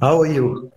How 0.00 0.20
are 0.22 0.26
you? 0.26 0.70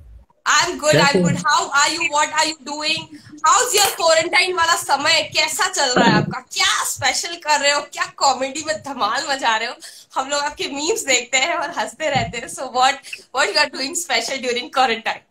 I'm 0.46 0.78
good, 0.80 0.96
I'm 0.96 1.22
good. 1.22 1.38
How 1.46 1.70
are 1.70 1.90
you? 1.94 2.10
What 2.10 2.30
are 2.33 2.46
you 2.48 2.56
doing? 2.68 3.02
How's 3.44 3.74
your 3.76 3.88
quarantine 4.00 4.54
वाला 4.58 4.75
समय? 4.82 5.22
कैसा 5.34 5.68
चल 5.70 5.93
रहा 5.93 6.06
है 6.09 6.16
आपका? 6.18 6.40
क्या 6.52 6.84
स्पेशल 6.92 7.36
कर 7.45 7.59
रहे 7.61 7.72
हो? 7.72 7.82
क्या 7.93 8.05
कॉमेडी 8.18 8.63
में 8.68 8.75
धमाल 8.86 9.25
मचा 9.29 9.55
रहे 9.57 9.68
हो? 9.68 9.75
हम 10.16 10.29
लोग 10.29 10.41
आपके 10.41 10.68
मीम्स 10.75 11.04
देखते 11.05 11.38
हैं 11.38 11.55
और 11.55 11.70
हँसते 11.77 12.09
रहते 12.09 12.38
हैं। 12.38 12.47
So 12.47 12.71
what 12.75 12.95
what 13.36 13.47
you 13.47 13.59
are 13.61 13.70
doing 13.75 13.95
special 13.95 14.38
during 14.41 14.70
quarantine 14.73 15.21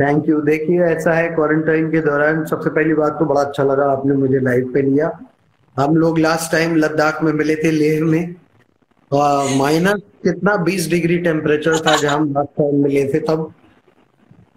thank 0.00 0.28
you 0.28 0.40
देखिए 0.42 0.80
ऐसा 0.84 1.14
है 1.14 1.28
क्वारंटाइन 1.34 1.90
के 1.90 2.00
दौरान 2.08 2.44
सबसे 2.46 2.70
पहली 2.70 2.94
बात 2.94 3.18
तो 3.18 3.24
बड़ा 3.24 3.40
अच्छा 3.40 3.64
लगा 3.64 3.90
आपने 3.92 4.14
मुझे 4.16 4.40
लाइव 4.44 4.70
पे 4.74 4.82
लिया। 4.82 5.10
हम 5.76 5.96
लोग 5.96 6.18
लास्ट 6.18 6.50
टाइम 6.52 6.76
लद्दाख 6.76 7.22
में 7.22 7.32
मिले 7.32 7.56
थे 7.56 7.70
लेह 7.70 8.04
में। 8.04 8.34
माइनस 9.12 10.00
कितना 10.22 10.56
बीस 10.56 10.88
डिग्री 10.90 11.18
टेम्परेचर 11.18 11.78
था 11.78 11.96
जब 11.96 12.08
हम 12.08 12.32
लास्ट 12.32 12.50
टाइम 12.50 12.82
मिले 12.82 13.04
थे 13.14 13.20
तब। 13.20 13.52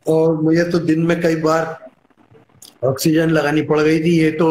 और 0.08 0.42
मुझे 0.42 0.64
तो 0.64 0.80
दिन 0.80 1.00
में 1.00 1.22
कई 1.22 1.36
बार 1.36 1.90
ऑक्सीजन 2.84 3.30
लगानी 3.30 3.62
पड़ 3.62 3.80
गई 3.80 4.00
थी 4.00 4.20
ये 4.20 4.32
तो 4.32 4.48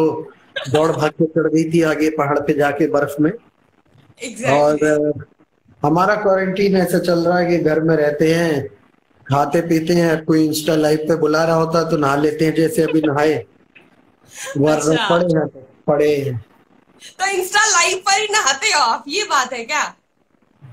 दौड़ 0.70 0.90
भाग 0.92 1.10
के 1.10 1.26
चढ़ 1.26 1.48
गई 1.48 1.64
थी 1.72 1.82
आगे 1.82 2.10
पहाड़ 2.10 2.38
पे 2.38 2.52
जाके 2.52 2.86
बर्फ़ 2.86 3.22
में। 3.22 3.30
Exactly. 3.30 4.50
और 4.50 5.24
हमारा 5.82 6.14
क्वारंटीन 6.14 6.76
ऐसा 6.76 6.98
चल 6.98 7.18
रहा 7.18 7.38
है 7.38 7.46
कि 7.46 7.58
घर 7.58 7.80
में 7.80 7.96
रहते 7.96 8.34
हैं 8.34 8.66
खाते 9.26 9.60
पीते 9.60 9.94
हैं 9.94 10.24
कोई 10.24 10.46
इंस्टा 10.46 10.74
लाइव 10.76 10.98
पे 10.98 11.16
बुला 11.16 11.44
रहा 11.44 11.54
होता 11.54 11.82
तो 11.90 11.96
नहा 11.96 12.16
लेते 12.16 12.44
हैं 12.44 12.54
जैसे 12.54 12.82
अभी 12.82 13.00
नहाए। 13.00 13.34
अच्छा। 14.66 15.08
पड़े 15.08 15.38
हैं 15.38 15.46
पड़े 15.86 16.16
हैं। 16.16 16.44
तो 17.18 17.26
इंस्टा 17.30 17.64
लाइव 17.66 17.98
पर 18.06 18.20
ही 18.20 18.26
नहाते 18.32 18.66
हो 18.66 18.80
आप? 18.82 19.04
ये 19.08 19.24
बात 19.24 19.52
है 19.52 19.64
क्या? 19.64 19.84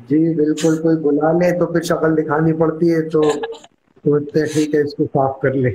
जी, 0.09 0.17
बिल्कुल, 0.35 0.77
कोई 0.77 0.95
बुला 1.03 1.31
ले 1.31 1.51
तो 1.59 1.65
फिर 1.73 1.83
शक्ल 1.83 2.15
दिखानी 2.15 2.53
पड़ती 2.53 2.89
है 2.89 3.01
तो 3.09 3.21
सोचते 3.31 4.45
ठीक 4.53 4.73
है, 4.75 4.83
इसको 4.83 5.05
साफ़ 5.05 5.41
कर 5.41 5.53
ले। 5.55 5.69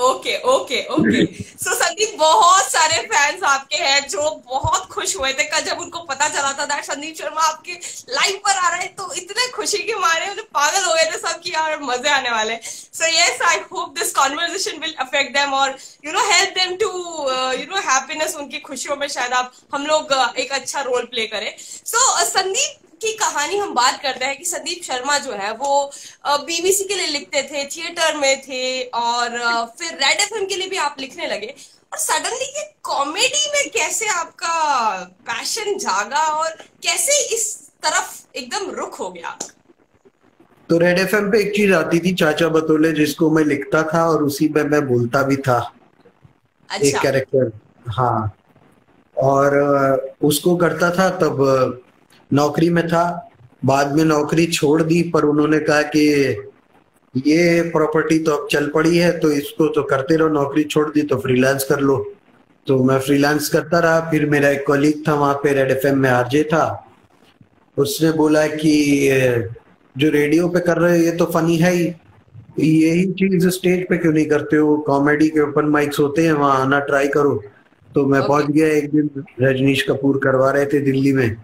Okay 0.00 0.36
okay 0.50 0.82
okay 0.94 1.24
so 1.64 1.74
Sandeep 1.74 2.14
बहुत 2.18 2.70
सारे 2.72 2.98
फैंस 3.06 3.42
आपके 3.44 3.76
हैं 3.76 4.08
जो 4.08 4.30
बहुत 4.48 4.86
खुश 4.92 5.16
हुए 5.16 5.32
थे। 5.32 5.44
कल 5.44 5.60
जब 5.64 5.80
उनको 5.80 5.98
पता 6.10 6.28
चला 6.28 6.52
था 6.58 6.64
दैट 6.66 6.84
संदीप 6.84 7.16
शर्मा 7.16 7.42
आपके 7.42 7.72
लाइव 8.14 8.40
पर 8.46 8.56
आ 8.56 8.68
रहे 8.68 8.80
हैं 8.80 8.94
तो 8.96 9.12
इतने 9.14 9.46
खुशी 9.52 9.78
के 9.78 9.94
मारे 10.00 10.30
उन्हें 10.30 10.46
पागल 10.54 10.84
हो 10.84 10.94
गए 10.94 11.04
थे 11.10 11.18
सब 11.18 11.40
कि 11.40 11.52
यार 11.54 11.78
मज़े 11.82 12.10
आने 12.10 12.30
वाले 12.30 12.56
so 12.66 13.06
yes 13.06 13.42
I 13.50 13.58
hope 13.72 13.94
this 13.98 14.12
conversation 14.14 14.78
will 14.80 14.94
affect 15.00 15.36
them 15.36 15.54
और 15.54 15.76
you 16.06 16.12
know 16.12 16.28
help 16.30 16.54
them 16.58 16.76
to 16.76 16.90
you 17.60 17.66
know 17.74 17.80
happiness 17.90 18.36
उनकी 18.36 18.58
खुशियों 18.68 18.96
में 18.96 19.08
शायद 19.08 19.32
आप 19.32 19.52
हम 19.74 19.86
लोग 19.86 20.12
uh, 20.12 20.36
एक 20.36 20.52
अच्छा 20.52 20.80
रोल 20.80 21.04
प्ले 21.10 21.26
करें। 21.26 21.52
सो 21.58 22.24
संदीप 22.24 22.79
की 23.02 23.12
कहानी 23.16 23.56
हम 23.58 23.74
बात 23.74 24.00
करते 24.02 24.24
हैं 24.24 24.36
कि 24.38 24.44
संदीप 24.44 24.82
शर्मा 24.84 25.18
जो 25.18 25.32
है 25.32 25.52
वो 25.54 25.90
बीबीसी 26.46 26.84
के 26.84 26.94
लिए 26.94 27.06
लिखते 27.06 27.42
थे 27.42 27.64
थिएटर 27.66 28.16
में 28.16 28.40
थे 28.42 28.82
और 28.82 29.38
फिर 29.78 29.92
रेड 29.94 30.20
एफएम 30.20 30.46
के 30.46 30.56
लिए 30.56 30.68
भी 30.68 30.76
आप 30.78 30.96
लिखने 31.00 31.26
लगे। 31.26 31.54
और 31.92 31.98
सडनली 31.98 32.44
ये 32.58 32.64
कॉमेडी 32.82 33.50
में 33.52 33.70
कैसे 33.70 34.06
आपका 34.08 34.52
पैशन 35.28 35.78
जागा 35.78 36.26
और 36.34 36.50
कैसे 36.82 37.18
इस 37.34 37.46
तरफ़ 37.82 38.36
एकदम 38.36 38.70
रुख 38.70 38.98
हो 39.00 39.10
गया? 39.10 39.36
तो 40.68 40.78
रेड 40.78 40.98
एफएम 40.98 41.30
पे 41.30 41.40
एक 41.40 41.54
चीज़ 41.54 41.72
आती 41.72 41.98
थी 42.00 42.14
चाचा 42.14 42.48
बतोले 42.48 42.92
जिसको 42.92 43.30
मैं 43.30 43.44
लिखता 43.44 43.82
था 43.84 44.04
और 44.08 44.22
उसी 44.22 44.48
में 44.48 44.62
मैं 44.64 44.86
बोलता 44.88 45.22
भी 45.22 45.36
था। 45.38 45.58
अच्छा। 46.68 46.86
एक 46.88 46.98
कैरेक्टर 47.02 47.50
हाँ। 47.90 48.32
और 49.16 49.56
उसको 50.22 50.56
करता 50.56 50.90
था 50.90 51.08
तब 51.18 51.40
नौकरी 52.30 52.68
में 52.70 52.86
था 52.88 53.04
बाद 53.64 53.92
में 53.96 54.04
नौकरी 54.04 54.46
छोड़ 54.48 54.82
दी 54.82 55.02
पर 55.14 55.24
उन्होंने 55.24 55.58
कहा 55.60 55.82
कि 55.96 56.06
ये 57.26 57.62
प्रॉपर्टी 57.70 58.18
तो 58.18 58.32
अब 58.32 58.46
चल 58.50 58.68
पड़ी 58.74 58.96
है 58.98 59.10
तो 59.18 59.30
इसको 59.32 59.66
तो 59.68 59.82
करते 59.82 60.16
रहो 60.16 60.28
नौकरी 60.28 60.64
छोड़ 60.64 60.88
दी 60.90 61.02
तो 61.02 61.16
फ्रीलांस 61.16 61.64
कर 61.64 61.80
लो। 61.80 61.96
तो 62.66 62.82
मैं 62.84 62.98
फ्रीलांस 63.00 63.48
करता 63.48 63.78
रहा 63.78 64.00
फिर 64.10 64.28
मेरा 64.30 64.48
एक 64.48 64.66
कॉलीग 64.66 65.02
था 65.08 65.14
वहाँ 65.14 65.34
पे 65.34 65.52
रेड 65.52 65.70
एफएम 65.70 65.98
में 65.98 66.08
आरजे 66.10 66.42
था। 66.44 66.86
उसने 67.76 68.12
बोला 68.12 68.46
कि 68.46 68.74
जो 69.96 70.10
रेडियो 70.10 70.48
पे 70.48 70.60
कर 70.60 70.78
रहे 70.78 70.98
हो 70.98 71.04
ये 71.04 71.12
तो 71.12 71.24
फनी 71.34 71.56
है 71.56 71.72
ही। 71.72 71.84
यही 72.60 73.04
चीज़ 73.12 73.48
स्टेज 73.48 73.86
पे 73.88 73.96
क्यों 73.98 74.12
नहीं 74.12 74.26
करते 74.26 74.56
हो? 74.56 74.76
कॉमेडी 74.86 75.28
के 75.28 75.40
ओपन 75.40 75.66
माइक्स 75.68 76.00
होते 76.00 76.26
हैं 76.26 76.32
वहाँ 76.32 76.60
आना 76.60 76.80
ट्राई 76.80 77.08
करो। 77.08 77.42
तो 77.88 78.06
मैं 78.06 78.18
ओके 78.18 78.28
पहुँच 78.28 78.50
गया 78.50 78.66
एक 78.68 78.90
दिन 78.90 79.10
रजनीश 79.40 79.82
कपूर 79.88 80.20
करवा 80.24 80.50
रहे 80.50 80.66
थे 80.66 80.80
दिल्ली 80.80 81.12
में। 81.12 81.36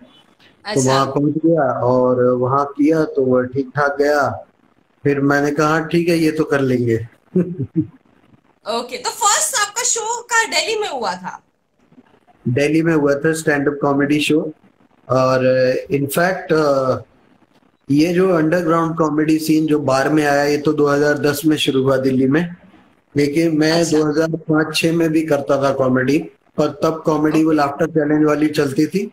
तो 0.67 0.71
अच्छा। 0.71 0.93
वहाँ 0.93 1.07
पहुँच 1.07 1.35
गया 1.45 1.65
और 1.85 2.23
वहाँ 2.39 2.65
किया 2.69 3.05
तो 3.17 3.23
वह 3.25 3.45
ठीक 3.47 3.69
ठाक 3.77 3.97
गया। 3.99 4.29
फिर 5.05 5.21
मैंने 5.23 5.51
कहा 5.51 5.79
ठीक 5.87 6.09
है 6.09 6.17
ये 6.19 6.31
तो 6.33 6.45
कर 6.45 6.61
लेंगे। 6.61 6.97
ओके 8.67 8.97
तो 8.99 9.11
फ़र्स्ट 9.11 9.61
आपका 9.61 9.83
शो 9.85 10.21
का 10.23 10.43
दिल्ली 10.45 10.79
में 10.81 10.89
हुआ 10.89 11.13
था? 11.15 11.41
दिल्ली 12.45 12.83
में 12.83 12.95
हुआ 12.95 13.15
था 13.15 13.33
स्टैंड 13.33 13.69
अप 13.69 13.79
कॉमेडी 13.83 14.19
शो 14.21 14.41
और 15.09 15.47
इनफैक्ट 15.91 16.53
ये 17.89 18.13
जो 18.15 18.29
अंडरग्राउंड 18.35 18.97
कॉमेडी 18.99 19.39
सीन 19.39 19.67
जो 19.67 19.79
बार 19.81 20.09
में 20.13 20.25
आया 20.25 20.45
ये 20.45 20.57
तो 20.59 20.73
2010 20.75 21.45
में 21.47 21.57
शुरू 21.57 21.83
हुआ 21.83 21.97
दिल्ली 21.99 22.27
में। 22.29 22.57
लेकिन 23.15 23.57
मैं 23.59 23.73
अच्छा। 23.73 23.99
2005-6 23.99 24.93
में 24.93 25.09
भी 25.09 25.23
करता 25.27 25.63
था 25.63 25.73
कॉमेडी 25.75 26.19
पर 26.59 26.69
तब 26.83 27.03
कॉमेडी 27.07 27.45
वो 27.45 27.53
लाफ्टर 27.53 27.87
चैलेंज 27.91 28.25
वाली 28.25 28.49
चलती 28.51 28.87
थी। 28.87 29.11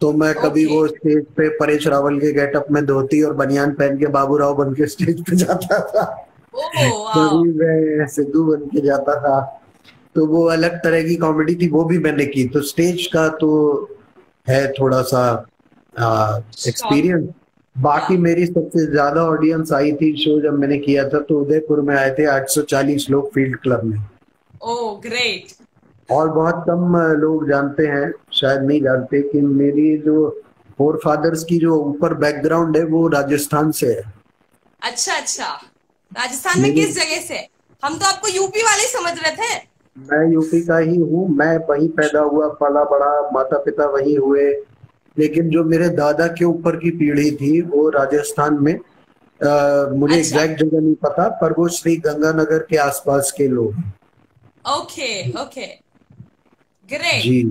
तो 0.00 0.12
मैं 0.12 0.34
कभी 0.34 0.64
वो 0.66 0.86
स्टेज 0.86 1.24
पे 1.36 1.48
परेश 1.58 1.86
रावल 1.86 2.18
के 2.20 2.32
गेटअप 2.32 2.66
में 2.70 2.84
धोती 2.86 3.22
और 3.22 3.32
बनियान 3.34 3.72
पहन 3.74 3.98
के 3.98 4.06
बाबू 4.12 4.36
राव 4.36 4.54
बन 4.56 4.72
के 4.74 4.86
स्टेज 4.86 5.20
पे 5.22 5.36
जाता 5.36 5.78
था। 5.82 6.02
ओह 6.54 6.66
वाओ 6.74 7.14
कभी 7.14 7.52
मैं 7.54 8.06
सिद्धू 8.08 8.44
बन 8.44 8.66
के 8.68 8.80
जाता 8.80 9.14
था। 9.20 9.40
तो 10.14 10.26
वो 10.26 10.44
अलग 10.50 10.76
तरह 10.84 11.02
की 11.02 11.16
कॉमेडी 11.16 11.54
थी 11.54 11.68
वो 11.68 11.84
भी 11.84 11.98
मैंने 11.98 12.26
की। 12.26 12.46
तो 12.48 12.60
स्टेज 12.64 13.06
का 13.12 13.28
तो 13.40 13.50
है 14.46 14.66
थोड़ा 14.72 15.00
सा 15.04 15.24
एक्सपीरियंस 15.94 17.28
बाकी 17.76 18.16
मेरी 18.18 18.46
सबसे 18.46 18.86
ज़्यादा 18.86 19.22
ऑडियंस 19.24 19.72
आई 19.72 19.92
थी 19.92 20.12
शो 20.16 20.40
जब 20.42 20.58
मैंने 20.58 20.78
किया 20.78 21.08
था 21.08 21.20
तो 21.20 21.40
उदयपुर 21.40 21.80
में 21.80 21.94
आए 21.96 22.10
थे 22.18 22.26
840 22.30 23.08
लोग 23.10 23.32
फ़ील्ड 23.32 23.56
क्लब 23.62 23.84
में। 23.84 23.98
ओह 24.64 25.00
ग्रेट 25.00 25.52
और 26.08 26.28
बहुत 26.30 26.64
कम 26.68 26.96
लोग 27.20 27.48
जानते 27.48 27.86
हैं। 27.86 28.10
शायद 28.36 28.62
नहीं 28.62 28.80
जानते 28.82 29.20
कि 29.22 29.40
मेरी 29.40 29.96
जो 29.98 30.28
फोर 30.78 31.00
फादर्स 31.04 31.44
की 31.44 31.58
जो 31.58 31.76
ऊपर 31.84 32.14
बैकग्राउंड 32.14 32.76
है 32.76 32.84
वो 32.86 33.06
राजस्थान 33.08 33.70
से 33.72 33.92
है। 33.92 34.02
अच्छा 34.82 35.16
अच्छा। 35.16 35.52
राजस्थान 36.12 36.60
में 36.60 36.74
किस 36.74 36.94
जगह 36.94 37.20
से? 37.22 37.46
हम 37.82 37.98
तो 37.98 38.06
आपको 38.06 38.28
यूपी 38.28 38.62
वाले 38.62 38.86
समझ 38.88 39.12
रहे 39.18 39.32
थे। 39.32 39.54
मैं 39.96 40.32
यूपी 40.32 40.60
का 40.62 40.78
ही 40.78 40.96
हूँ 40.96 41.28
मैं 41.36 41.56
वहीं 41.68 41.88
पैदा 41.98 42.20
हुआ 42.22 42.48
पला 42.60 42.84
बड़ा 42.90 43.10
माता 43.32 43.58
पिता 43.58 43.86
वहीं 43.90 44.16
हुए। 44.18 44.50
लेकिन 45.16 45.48
जो 45.50 45.64
मेरे 45.64 45.88
दादा 45.96 46.26
के 46.38 46.44
ऊपर 46.44 46.76
की 46.76 46.90
पीढ़ी 46.98 47.30
थी 47.36 47.60
वो 47.62 47.88
राजस्थान 47.90 48.58
में 48.62 48.74
आ, 48.74 49.86
मुझे 49.92 50.18
अच्छा। 50.18 50.40
एग्जैक्ट 50.40 50.62
जगह 50.62 50.80
नहीं 50.80 50.94
पता 51.02 51.28
पर 51.40 51.52
वो 51.52 51.68
श्री 51.68 51.96
गंगानगर 52.04 52.58
के 52.70 52.76
आसपास 52.76 53.32
के 53.36 53.48
लोग 53.48 53.74
okay 54.72 55.08
okay 55.42 55.66
great 56.88 57.22
ji. 57.22 57.42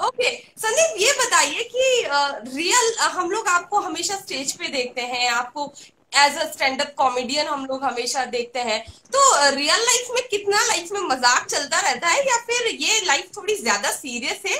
Okay, 0.00 0.28
Sandeep, 0.58 0.94
ये 0.98 1.12
बताइए 1.14 1.62
कि 1.72 2.56
रियल 2.56 2.94
हम 3.12 3.30
लोग 3.30 3.48
आपको 3.48 3.80
हमेशा 3.80 4.16
स्टेज 4.16 4.52
पे 4.58 4.68
देखते 4.68 5.00
हैं, 5.02 5.28
आपको 5.30 5.72
as 6.18 6.36
a 6.36 6.44
stand 6.52 6.80
up 6.80 6.92
comedian 6.98 7.46
हम 7.46 7.66
लोग 7.66 7.84
हमेशा 7.84 8.24
देखते 8.26 8.60
हैं। 8.60 8.80
तो 9.12 9.20
रियल 9.56 9.80
लाइफ 9.80 10.08
में 10.14 10.22
कितना 10.30 10.64
लाइफ 10.68 10.92
में 10.92 11.00
मज़ाक 11.02 11.46
चलता 11.48 11.80
रहता 11.80 12.08
है 12.08 12.24
या 12.28 12.36
फिर 12.46 12.74
ये 12.76 13.00
लाइफ 13.06 13.28
थोड़ी 13.36 13.54
ज़्यादा 13.56 13.90
सीरियस 13.92 14.42
है 14.46 14.56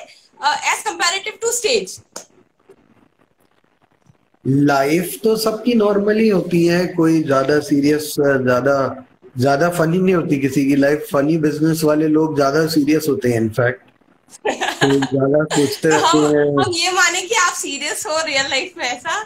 as 0.73 0.83
comparative 0.85 1.39
to 1.43 1.53
stage 1.53 1.99
life 4.45 5.19
तो 5.25 5.37
सबकी 5.39 5.75
नॉर्मली 5.75 6.29
होती 6.29 6.65
है, 6.67 6.87
कोई 6.89 7.23
ज़्यादा 7.23 7.59
सीरियस 7.63 8.15
ज़्यादा 8.19 9.07
ज़्यादा 9.39 9.69
फनी 9.71 9.99
नहीं 9.99 10.15
होती 10.15 10.39
किसी 10.41 10.65
की 10.69 10.77
लाइफ 10.77 11.07
फनी 11.13 11.37
बिज़नेस 11.41 11.85
वाले 11.85 12.09
लोग 12.11 12.35
ज़्यादा 12.37 12.67
सीरियस 12.69 13.07
होते 13.09 13.29
हैं 13.29 13.41
इनफैक्ट 13.41 13.90
ज़्यादा 14.47 15.45
सोचते 15.45 15.89
तो 15.89 15.97
रहते 15.97 16.19
हैं। 16.37 16.47
हम 16.59 16.73
ये 16.75 16.93
माने 16.93 17.23
कि 17.23 17.35
आप 17.37 17.53
सीरियस 17.55 18.07
हो 18.07 18.19
रियल 18.27 18.51
लाइफ 18.51 18.75
में 18.79 18.85
ऐसा? 18.87 19.21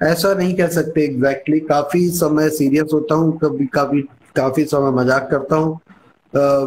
ऐसा 0.00 0.32
नहीं 0.34 0.54
कह 0.56 0.68
सकते 0.70 1.04
एग्जैक्टली 1.04 1.56
exactly. 1.56 1.68
काफ़ी 1.68 2.08
समय 2.10 2.48
सीरियस 2.50 2.90
होता 2.92 3.14
हूँ 3.14 3.38
कभी 3.38 3.66
काफ़ी 3.74 4.00
काफ़ी 4.36 4.64
समय 4.64 4.90
मज़ाक 5.02 5.28
करता 5.30 5.56
हूँ। 5.56 5.80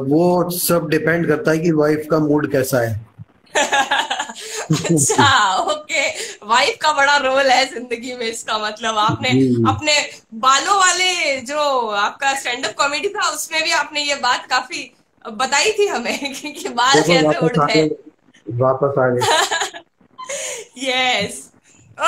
वो 0.09 0.49
सब 0.51 0.87
डिपेंड 0.89 1.27
करता 1.27 1.51
है 1.51 1.59
कि 1.59 1.71
वाइफ 1.73 2.07
का 2.11 2.19
मूड 2.19 2.51
कैसा 2.51 2.79
है। 2.79 2.93
अच्छा 4.71 5.55
ओके 5.63 6.07
वाइफ 6.45 6.77
का 6.81 6.91
बड़ा 6.93 7.15
रोल 7.17 7.49
है 7.51 7.65
ज़िंदगी 7.65 8.15
में 8.15 8.25
इसका 8.25 8.57
मतलब। 8.57 8.97
आपने 8.97 9.29
अपने 9.69 9.93
बालों 10.39 10.75
वाले 10.77 11.41
जो 11.41 11.59
आपका 11.97 12.33
स्टैंड 12.39 12.65
अप 12.65 12.73
कॉमेडी 12.77 13.09
था 13.09 13.29
उसमें 13.29 13.63
भी 13.63 13.71
आपने 13.73 14.03
ये 14.03 14.15
बात 14.21 14.45
काफ़ी 14.49 14.81
बताई 15.31 15.71
थी 15.71 15.87
हमें 15.87 16.33
कि, 16.41 16.69
बाल 16.69 17.01
कैसे 17.01 17.37
उड़ते 17.37 17.79
हैं। 17.79 17.89
गए 17.89 17.95
वापस 18.59 18.99
आ 18.99 19.07
गए 19.07 19.21
यस 20.77 21.51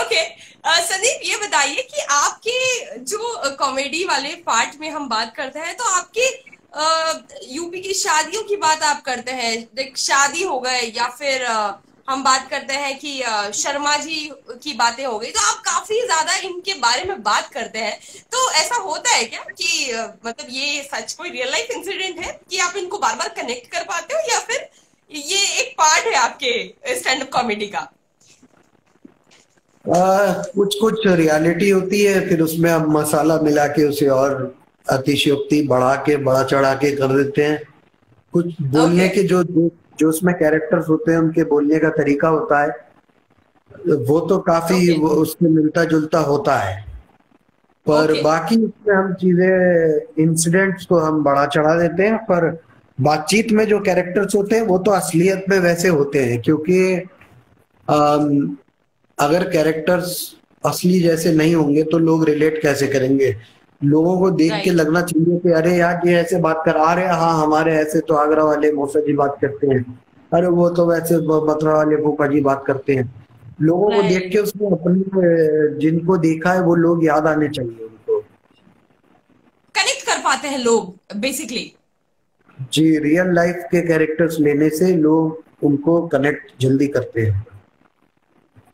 ओके 0.02 0.48
संदीप 0.68 1.22
ये 1.24 1.36
बताइए 1.48 1.82
कि 1.82 2.02
आपके 2.02 2.96
जो 3.00 3.50
कॉमेडी 3.56 4.04
वाले 4.04 4.30
पार्ट 4.30 4.80
में 4.80 4.90
हम 4.90 5.10
बात 5.10 5.36
करते 5.36 5.60
हैं 5.60 5.78
तो 5.78 5.84
आपके 5.84 6.28
यूपी 7.56 7.82
की 7.82 7.94
शादियों 7.94 8.44
की 8.44 8.56
बात 8.56 8.84
आप 8.84 9.02
करते 9.02 9.32
हैं 9.32 9.68
शादी 9.96 10.44
हो 10.44 10.60
गए 10.60 10.82
या 10.82 11.08
फिर 11.08 11.46
हम 12.08 12.24
बात 12.24 12.48
करते 12.50 12.74
हैं 12.76 12.98
कि 13.00 13.12
शर्मा 13.54 13.96
जी 13.98 14.20
की 14.64 14.74
बातें 14.76 15.06
हो 15.06 15.18
गई। 15.20 15.32
तो 15.32 15.40
आप 15.42 15.62
काफ़ी 15.64 16.02
ज़्यादा 16.02 16.36
इनके 16.40 16.74
बारे 16.80 17.04
में 17.04 17.22
बात 17.24 17.50
करते 17.54 17.80
हैं। 17.80 17.98
तो 18.32 18.50
ऐसा 18.54 18.76
होता 18.82 19.10
है 19.10 19.24
क्या 19.26 19.44
कि 19.52 19.94
मतलब 20.26 20.48
ये 20.50 20.82
सच 20.86 21.14
कोई 21.14 21.30
रियल 21.30 21.50
लाइफ 21.52 21.72
इंसिडेंट 21.72 22.20
है 22.20 22.40
कि 22.50 22.60
आप 22.60 22.78
इनको 22.78 22.98
बार 22.98 23.16
बार 23.16 23.30
कनेक्ट 23.38 23.72
कर 23.72 23.84
पाते 23.84 24.14
हो 24.14 24.20
या 24.32 24.40
फिर 24.42 24.68
ये 25.12 25.42
एक 25.62 25.74
पार्ट 25.78 26.08
है 26.08 26.14
आपके 26.18 26.96
स्टैंड 26.96 27.22
अप 27.22 27.30
कॉमेडी 27.34 27.68
का? 27.68 27.80
आ, 29.86 30.34
कुछ 30.54 30.76
कुछ 30.80 31.06
रियलिटी 31.08 31.70
होती 31.70 32.02
है 32.04 32.28
फिर 32.30 32.42
उसमें 32.42 32.70
हम 32.72 32.92
मसाला 32.92 33.40
मिला 33.42 33.68
के 33.68 33.84
उसे 33.84 34.08
और 34.12 34.34
अतिशयोक्ति 34.86 35.62
बढ़ा 35.68 35.96
के 36.06 36.16
बढ़ा 36.26 36.44
चढ़ा 36.46 36.74
के 36.76 36.92
कर 36.96 37.16
देते 37.16 37.44
हैं। 37.44 37.62
कुछ 38.34 38.46
बोलने 38.62 39.04
okay. 39.04 39.16
के 39.16 39.24
जो 39.24 39.44
जो 40.00 40.10
उसमें 40.10 40.34
कैरेक्टर्स 40.36 40.90
होते 40.90 41.12
हैं 41.12 41.20
उनके 41.20 41.44
बोलने 41.44 41.80
का 41.80 41.90
तरीका 41.90 42.28
होता 42.28 42.62
है 42.62 42.70
वो 43.88 44.20
तो 44.20 44.38
काफ़ी 44.40 44.88
okay. 44.88 45.02
वो 45.02 45.10
उसमें 45.10 45.50
मिलता 45.50 45.84
जुलता 45.86 46.20
होता 46.20 46.58
है 46.58 46.86
पर 47.86 48.12
okay. 48.12 48.24
बाकी 48.24 48.58
उसमें 48.58 48.96
हम 48.96 49.14
चीज़ें 49.14 50.24
इंसिडेंट्स 50.24 50.86
को 50.86 51.00
हम 51.00 51.24
बढ़ा 51.24 51.46
चढ़ा 51.46 51.76
देते 51.76 52.04
हैं 52.04 52.18
पर 52.26 52.50
बातचीत 53.02 53.52
में 53.52 53.66
जो 53.68 53.80
कैरेक्टर्स 53.80 54.36
होते 54.36 54.56
हैं 54.56 54.64
वो 54.64 54.78
तो 54.78 54.92
असलियत 54.92 55.46
में 55.50 55.60
वैसे 55.60 55.88
होते 55.88 56.24
हैं 56.26 56.42
क्योंकि 56.42 56.80
अगर 59.18 59.50
कैरेक्टर्स 59.50 60.18
असली 60.66 61.00
जैसे 61.00 61.32
नहीं 61.34 61.56
होंगे 61.56 61.84
तो 61.84 61.98
लोग 61.98 62.26
रिलेट 62.26 62.62
कैसे 62.62 62.88
करेंगे 62.88 63.36
लोगों 63.82 64.18
को 64.20 64.30
देख 64.32 64.54
के 64.64 64.72
लगना 64.72 65.02
चाहिए 65.02 65.38
कि 65.40 65.52
अरे 65.52 65.76
यार 65.78 66.08
ये 66.08 66.16
ऐसे 66.16 66.40
बात 66.42 66.62
कर 66.66 66.78
आ 66.78 66.94
रहे 66.94 67.08
हाँ 67.10 67.34
हमारे 67.42 67.76
ऐसे 67.78 68.00
तो 68.00 68.14
आगरा 68.16 68.44
वाले 68.44 68.72
मौसा 68.72 69.00
जी 69.00 69.14
बात 69.14 69.38
करते 69.42 69.68
हैं। 69.68 69.84
अरे 70.32 70.48
वो 70.50 70.70
तो 70.70 70.86
वैसे 70.86 71.18
मथुरा 71.48 71.74
वाले 71.74 71.96
फूफा 72.04 72.28
जी 72.28 72.42
बात 72.42 72.64
करते 72.68 72.96
हैं। 72.96 73.06
लोगों 73.62 73.90
को 73.92 74.02
देख 74.04 74.32
के 74.32 74.40
उसको 74.40 74.76
अपने 74.76 75.80
जिनको 75.80 76.18
देखा 76.18 76.54
है 76.54 76.62
वो 76.62 76.76
लोग 76.76 77.06
याद 77.06 77.28
आने 77.28 77.48
चाहिए 77.50 77.84
उनको। 77.84 78.20
कनेक्ट 79.76 80.06
कर 80.08 80.20
पाते 80.24 80.48
हैं 80.48 80.60
लोग 80.60 81.20
बेसिकली 81.20 81.72
जी 82.74 82.98
रियल 83.00 83.34
लाइफ 83.36 83.64
के 83.72 83.82
कैरेक्टर्स 83.88 84.40
लेने 84.40 84.70
से 84.70 84.96
लोग 84.98 85.66
उनको 85.66 86.02
कनेक्ट 86.08 86.52
जल्दी 86.62 86.88
करते 86.88 87.22
हैं। 87.22 87.46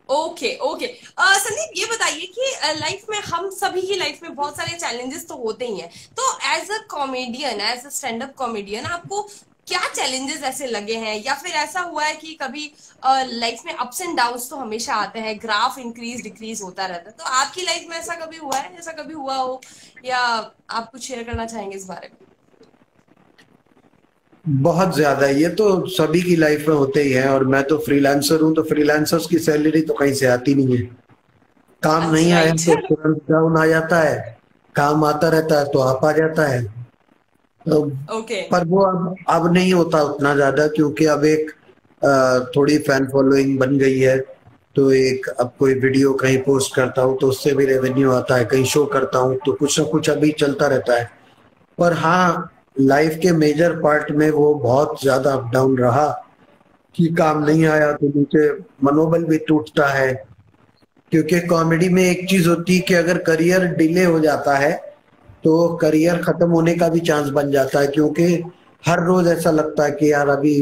ओके 0.09 0.55
ओके। 0.61 0.87
संदीप, 0.87 1.71
ये 1.77 1.85
बताइए 1.85 2.25
कि 2.35 2.51
लाइफ 2.79 3.05
में 3.09 3.19
हम 3.19 3.49
सभी 3.51 3.81
की 3.81 3.95
लाइफ 3.95 4.19
में 4.23 4.35
बहुत 4.35 4.57
सारे 4.57 4.77
चैलेंजेस 4.79 5.27
तो 5.27 5.35
होते 5.37 5.67
ही 5.67 5.79
हैं। 5.79 5.89
तो 6.17 6.37
as 6.49 6.71
a 6.71 6.77
comedian 6.89 7.61
as 7.61 7.85
a 7.85 7.89
stand 7.89 8.23
up 8.23 8.33
comedian 8.37 8.85
आपको 8.87 9.21
क्या 9.67 9.79
चैलेंजेस 9.89 10.41
ऐसे 10.43 10.67
लगे 10.67 10.95
हैं? 10.95 11.15
या 11.25 11.33
फिर 11.33 11.51
ऐसा 11.53 11.81
हुआ 11.81 12.03
है 12.05 12.15
कि 12.15 12.33
कभी 12.41 12.71
लाइफ 13.05 13.61
में 13.65 13.73
अप्स 13.73 14.01
एंड 14.01 14.17
डाउन्स 14.17 14.49
तो 14.49 14.55
हमेशा 14.55 14.95
आते 14.95 15.19
हैं 15.19 15.37
ग्राफ 15.41 15.77
इंक्रीज 15.79 16.21
डिक्रीज 16.23 16.61
होता 16.61 16.85
रहता 16.85 17.09
है। 17.09 17.15
तो 17.17 17.23
आपकी 17.35 17.61
लाइफ 17.61 17.85
में 17.89 17.97
ऐसा 17.97 18.15
कभी 18.15 18.37
हुआ 18.37 18.57
है? 18.57 18.75
ऐसा 18.79 18.91
कभी 18.91 19.13
हुआ 19.13 19.35
हो? 19.35 19.61
या 20.05 20.19
आप 20.19 20.89
कुछ 20.91 21.07
शेयर 21.07 21.23
करना 21.23 21.45
चाहेंगे 21.45 21.77
इस 21.77 21.85
बारे 21.85 22.09
में? 22.09 22.27
बहुत 24.45 24.95
ज़्यादा 24.95 25.27
ये 25.27 25.49
तो 25.49 25.65
सभी 25.87 26.21
की 26.21 26.35
लाइफ 26.35 26.67
में 26.67 26.75
होते 26.75 27.01
ही 27.03 27.11
है 27.11 27.27
और 27.29 27.43
मैं 27.47 27.63
तो 27.63 27.77
फ्रीलांसर 27.77 28.41
हूँ 28.41 28.53
तो 28.55 28.63
फ्रीलांसर्स 28.63 29.25
की 29.27 29.37
सैलरी 29.39 29.81
तो 29.81 29.93
कहीं 29.93 30.13
से 30.13 30.25
आती 30.27 30.55
नहीं 30.55 30.77
है। 30.77 30.83
काम 31.83 32.11
नहीं 32.11 32.31
आया 32.33 32.51
तो 32.53 32.75
तुरंत 32.87 33.21
डाउन 33.29 33.57
आ 33.57 33.65
जाता 33.65 33.99
है। 33.99 34.37
काम 34.75 35.03
आता 35.05 35.29
रहता 35.29 35.59
है 35.59 35.65
तो 35.65 35.79
आप 35.79 36.05
आ 36.05 36.11
जाता 36.11 36.47
है। 36.47 36.63
तो 37.65 37.79
okay. 38.13 38.41
पर 38.51 38.67
वो 38.67 38.81
अब 38.81 39.15
अब 39.29 39.51
नहीं 39.53 39.73
होता 39.73 40.01
उतना 40.03 40.33
ज़्यादा 40.35 40.67
क्योंकि 40.67 41.05
अब 41.05 41.25
एक 41.25 41.51
थोड़ी 42.55 42.77
फ़ैन 42.79 43.05
फॉलोइंग 43.11 43.57
बन 43.59 43.77
गई 43.77 43.99
है। 43.99 44.17
तो 44.75 44.91
एक 44.93 45.27
अब 45.29 45.53
कोई 45.59 45.73
वीडियो 45.73 46.13
कहीं 46.15 46.37
पोस्ट 46.43 46.75
करता 46.75 47.01
हूँ 47.01 47.17
तो 47.19 47.27
उससे 47.27 47.53
भी 47.53 47.65
रेवेन्यू 47.65 48.11
आता 48.11 48.35
है 48.35 48.45
कहीं 48.45 48.63
शो 48.65 48.85
करता 48.93 49.19
हूँ 49.19 49.37
तो 49.45 49.53
कुछ 49.53 49.79
ना 49.79 49.85
कुछ 49.85 50.09
अभी 50.09 50.31
चलता 50.39 50.67
रहता 50.67 50.99
है। 50.99 51.09
पर 51.77 51.93
हाँ 51.95 52.49
लाइफ 52.75 53.17
के 53.21 53.31
मेजर 53.31 53.79
पार्ट 53.81 54.11
में 54.11 54.29
वो 54.31 54.53
बहुत 54.55 55.01
ज़्यादा 55.01 55.31
अप 55.33 55.49
डाउन 55.53 55.77
रहा 55.77 56.07
कि 56.95 57.07
काम 57.17 57.43
नहीं 57.45 57.65
आया 57.65 57.91
तो 57.91 58.07
नीचे 58.07 58.49
मनोबल 58.83 59.23
भी 59.23 59.37
टूटता 59.47 59.87
है। 59.87 60.13
क्योंकि 61.11 61.39
कॉमेडी 61.39 61.89
में 61.89 62.03
एक 62.03 62.27
चीज़ 62.29 62.47
होती 62.49 62.75
है 62.75 62.81
कि 62.81 62.93
अगर 62.93 63.17
करियर 63.23 63.65
डिले 63.75 64.03
हो 64.03 64.19
जाता 64.19 64.57
है 64.57 64.71
तो 65.43 65.67
करियर 65.77 66.21
खत्म 66.23 66.49
होने 66.51 66.75
का 66.75 66.87
भी 66.89 66.99
चांस 66.99 67.29
बन 67.29 67.51
जाता 67.51 67.79
है 67.79 67.87
क्योंकि 67.87 68.25
हर 68.83 69.03
रोज 69.03 69.27
ऐसा 69.27 69.51
लगता 69.51 69.83
है 69.83 69.91
कि 69.91 70.11
यार 70.11 70.29
अभी 70.29 70.55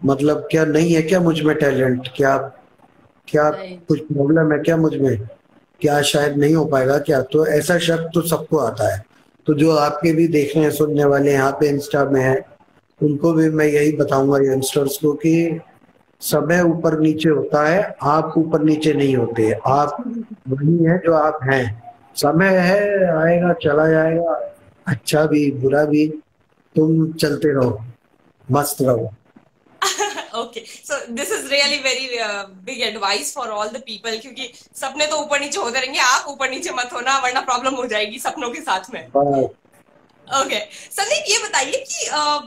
मतलब 0.00 0.46
क्या 0.50 0.64
नहीं 0.64 0.94
है 0.94 1.02
क्या 1.02 1.20
मुझमें 1.20 1.54
टैलेंट 1.56 2.08
क्या 2.16 2.36
क्या 3.28 3.50
कुछ 3.88 4.00
प्रॉब्लम 4.02 4.52
है 4.52 4.58
क्या 4.58 4.76
मुझमें? 4.76 5.16
क्या 5.80 6.00
शायद 6.02 6.36
नहीं 6.36 6.54
हो 6.54 6.64
पाएगा 6.64 6.98
क्या? 6.98 7.20
तो 7.22 7.46
ऐसा 7.46 7.78
शक 7.78 8.10
तो 8.14 8.22
सबको 8.22 8.58
आता 8.58 8.94
है। 8.94 9.04
तो 9.46 9.54
जो 9.54 9.76
आपके 9.76 10.12
भी 10.12 10.28
देखने, 10.28 10.70
सुनने 10.70 11.04
वाले 11.04 11.32
यहाँ 11.32 11.52
पे 11.52 11.68
इंस्टा 11.68 12.04
में 12.04 12.20
है, 12.20 12.46
उनको 13.00 13.32
भी 13.32 13.48
मैं 13.50 13.66
यही 13.66 13.92
बताऊँगा 13.92 14.38
यंगस्टर्स 14.52 14.96
को 14.96 15.12
कि 15.12 15.60
समय 16.20 16.60
ऊपर 16.62 16.98
नीचे 17.00 17.28
होता 17.28 17.66
है, 17.68 17.96
आप 18.02 18.34
ऊपर 18.36 18.62
नीचे 18.62 18.92
नहीं 18.92 19.16
होते। 19.16 19.50
आप 19.52 20.04
वही 20.48 20.84
है 20.84 20.98
जो 20.98 21.12
आप 21.12 21.38
हैं। 21.42 21.82
समय 22.16 22.48
है, 22.48 22.80
आएगा, 23.16 23.52
चला 23.52 23.88
जाएगा 23.88 24.54
अच्छा 24.86 25.24
भी, 25.26 25.50
बुरा 25.50 25.84
भी, 25.84 26.06
तुम 26.76 27.12
चलते 27.12 27.48
रहो, 27.48 27.80
मस्त 28.50 28.82
रहो। 28.82 29.10
Okay 30.40 30.64
so 30.82 31.04
this 31.12 31.32
is 31.32 31.46
really 31.48 31.78
very 31.80 32.08
big 32.64 32.82
advice 32.82 33.34
for 33.34 33.48
all 33.50 33.68
the 33.68 33.82
people 33.86 34.18
क्योंकि 34.18 34.52
सपने 34.76 35.06
तो 35.06 35.16
ऊपर 35.18 35.40
नीचे 35.40 35.60
होते 35.60 35.78
रहेंगे 35.78 36.00
आप 36.02 36.28
ऊपर 36.28 36.50
नीचे 36.50 36.70
मत 36.74 36.92
होना 36.92 37.18
वरना 37.20 37.40
प्रॉब्लम 37.42 37.74
हो 37.74 37.86
जाएगी 37.86 38.18
सपनों 38.20 38.50
के 38.50 38.60
साथ 38.62 38.92
में 38.94 39.00
हाँ। 39.16 39.48
Okay 40.26 40.48
okay. 40.48 40.60
संदीप 40.90 41.24
ये 41.28 41.38
बताइए 41.38 41.78
कि 41.84 42.04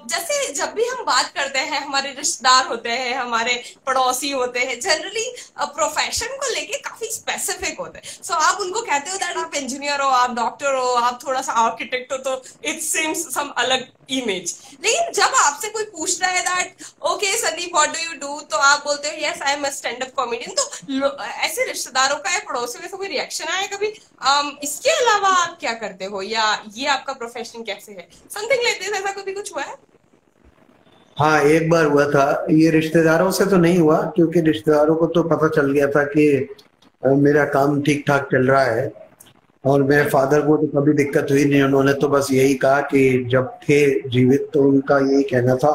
जैसे 0.10 0.54
जब 0.54 0.74
भी 0.74 0.84
हम 0.84 1.04
बात 1.06 1.32
करते 1.36 1.60
हैं 1.62 1.80
हमारे 1.80 2.12
रिश्तेदार 2.12 2.68
होते 2.68 2.90
हैं 2.92 3.16
हमारे 3.16 3.56
पड़ोसी 3.88 4.30
होते 4.32 4.60
हैं 4.60 4.80
जनरली 4.80 5.26
प्रोफेशन 5.60 6.38
को 6.38 6.54
लेके 6.54 6.78
काफ़ी 6.80 7.08
स्पेसिफिक 7.10 7.80
होते 7.80 8.00
हैं 8.00 8.14
सो 8.14 8.34
so, 8.34 8.40
आप 8.42 8.62
उनको 8.62 8.82
कहते 8.82 9.12
हो 9.12 9.18
दैट 9.18 9.38
आप 9.38 9.56
इंजीनियर 9.56 10.02
हो 10.02 10.08
आप 10.12 10.36
डॉक्टर 10.36 10.76
हो 10.76 10.94
आप 11.02 11.20
थोड़ा 11.26 11.42
सा 11.42 11.54
आर्किटेक्ट 11.64 12.12
हो 12.12 12.18
तो 12.20 12.42
इट 12.66 12.82
सीम्स 12.82 13.28
सम 13.34 13.50
अलग 13.58 13.88
इमेज 14.10 14.56
लेकिन 14.84 15.12
जब 15.14 15.36
आपसे 15.38 15.70
कोई 15.70 15.84
पूछ 15.84 16.22
रहा 16.22 16.32
है 16.32 16.42
that 16.42 16.86
okay 17.12 17.36
Sandeep 17.38 17.76
what 17.76 17.90
do 17.90 18.04
you 18.04 18.20
do 18.20 18.40
तो 18.52 18.58
आप 18.58 18.84
बोलते 18.86 19.08
हो 19.08 19.28
yes 19.28 19.42
I 19.42 19.54
am 19.54 19.64
a 19.64 19.70
stand 19.70 20.04
up 20.04 20.12
comedian 20.16 20.56
तो 20.56 21.24
ऐसे 21.24 21.68
रिश्तेदारों 21.68 22.16
का 22.16 22.34
या 22.34 22.40
पड़ोसियों 22.50 22.90
का 22.90 22.98
कोई 22.98 23.08
रिएक्शन 23.08 23.54
आया 23.54 23.66
कभी? 23.68 23.88
Um, 24.30 24.52
इसके 24.64 24.90
अलावा 24.90 25.30
आप 25.44 25.58
क्या 25.60 25.74
करते 25.74 26.06
हो? 26.06 26.22
या 26.22 26.64
ये 26.76 26.88
आपका 26.88 27.14
प्रोफेशन 27.14 27.64
कैसे 27.64 27.92
है? 27.92 28.08
समथिंग 28.32 28.64
लाइक 28.64 28.80
दिस 28.82 28.94
ऐसा 28.94 29.12
कभी 29.12 29.34
कुछ 29.34 29.54
हुआ 29.56 29.64
है? 29.64 29.76
हाँ 31.18 31.42
एक 31.42 31.70
बार 31.70 31.86
हुआ 31.86 32.06
था। 32.10 32.26
ये 32.52 32.70
रिश्तेदारों 32.72 33.32
से 33.32 33.46
तो 33.46 33.58
नहीं 33.58 33.78
हुआ 33.80 34.02
क्योंकि 34.16 34.42
रिश्तेदारों 34.42 34.96
को 34.96 35.08
तो 35.08 35.24
पता 35.24 35.48
चल 35.56 35.72
गया 35.72 35.88
था 35.88 36.04
कि 36.04 36.26
मेरा 37.04 37.46
काम 37.46 37.82
ठीक 37.82 38.04
ठाक 38.08 38.28
चल 38.32 38.48
रहा 38.48 38.64
है। 38.64 38.88
और 39.64 39.84
मेरे 39.84 40.10
फादर 40.10 40.42
को 40.42 40.56
तो 40.58 40.68
कभी 40.70 40.94
दिक्कत 40.94 41.28
हुई 41.32 41.44
नहीं 41.46 41.62
उन्होंने 41.64 41.94
तो 41.94 42.08
बस 42.10 42.28
यही 42.32 42.56
कहा 42.64 42.80
कि 42.84 43.02
जब 43.32 43.52
थे 43.64 44.10
जीवित 44.10 44.50
तो 44.54 44.64
उनका 44.64 44.98
यही 45.02 45.24
कहना 45.24 45.56
था। 45.56 45.74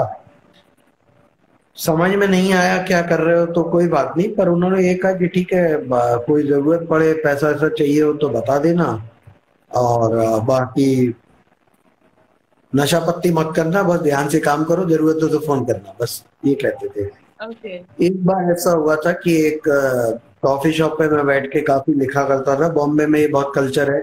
समझ 1.76 2.10
में 2.12 2.26
नहीं 2.28 2.52
आया 2.54 2.76
क्या 2.86 3.00
कर 3.02 3.20
रहे 3.20 3.38
हो 3.38 3.46
तो 3.48 3.62
कोई 3.70 3.88
बात 3.88 4.14
नहीं 4.16 4.34
पर 4.34 4.48
उन्होंने 4.48 4.86
ये 4.86 4.94
कहा 4.94 5.12
कि 5.12 5.28
ठीक 5.28 5.52
है 5.52 5.78
कोई 5.88 6.42
ज़रूरत 6.48 6.86
पड़े 6.90 7.12
पैसा 7.24 7.50
ऐसा 7.50 7.68
चाहिए 7.68 8.02
हो 8.02 8.12
तो 8.14 8.28
बता 8.30 8.58
देना। 8.58 8.86
और 9.70 10.16
बाकी 10.44 11.14
नशा 12.72 13.00
पत्ती 13.00 13.30
मत 13.32 13.52
करना 13.56 13.82
बस 13.82 14.00
ध्यान 14.00 14.28
से 14.28 14.40
काम 14.40 14.64
करो 14.64 14.84
ज़रूरत 14.88 15.22
हो 15.22 15.28
तो 15.28 15.38
फ़ोन 15.46 15.64
करना 15.64 15.94
बस 16.00 16.22
ये 16.46 16.54
कहते 16.56 16.88
थे। 16.88 17.06
Okay. 17.40 17.76
एक 18.02 18.24
बार 18.26 18.50
ऐसा 18.52 18.70
हुआ 18.72 18.96
था 18.96 19.12
कि 19.14 19.36
एक 19.46 19.68
कॉफ़ी 20.42 20.72
शॉप 20.72 20.98
पे 20.98 21.08
मैं 21.08 21.26
बैठ 21.26 21.46
के 21.52 21.60
काफ़ी 21.60 21.94
लिखा 21.94 22.24
करता 22.24 22.54
था। 22.60 22.68
बॉम्बे 22.68 23.06
में 23.06 23.18
ये 23.20 23.26
बहुत 23.28 23.52
कल्चर 23.54 23.90
है। 23.90 24.02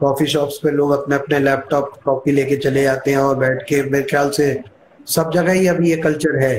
कॉफ़ी 0.00 0.26
शॉप्स 0.26 0.58
पे 0.58 0.70
लोग 0.70 0.90
अपने 0.92 1.14
अपने 1.14 1.38
लैपटॉप 1.38 1.92
कॉपी 2.04 2.32
लेके 2.32 2.56
चले 2.56 2.82
जाते 2.82 3.10
हैं 3.10 3.18
और 3.18 3.36
बैठ 3.36 3.62
के 3.62 3.82
मेरे 3.82 4.04
ख्याल 4.04 4.30
से 4.30 4.46
सब 5.06 5.30
जगह 5.34 5.52
ही 5.52 5.66
अभी 5.66 5.90
ये 5.90 5.96
कल्चर 5.96 6.36
है 6.36 6.54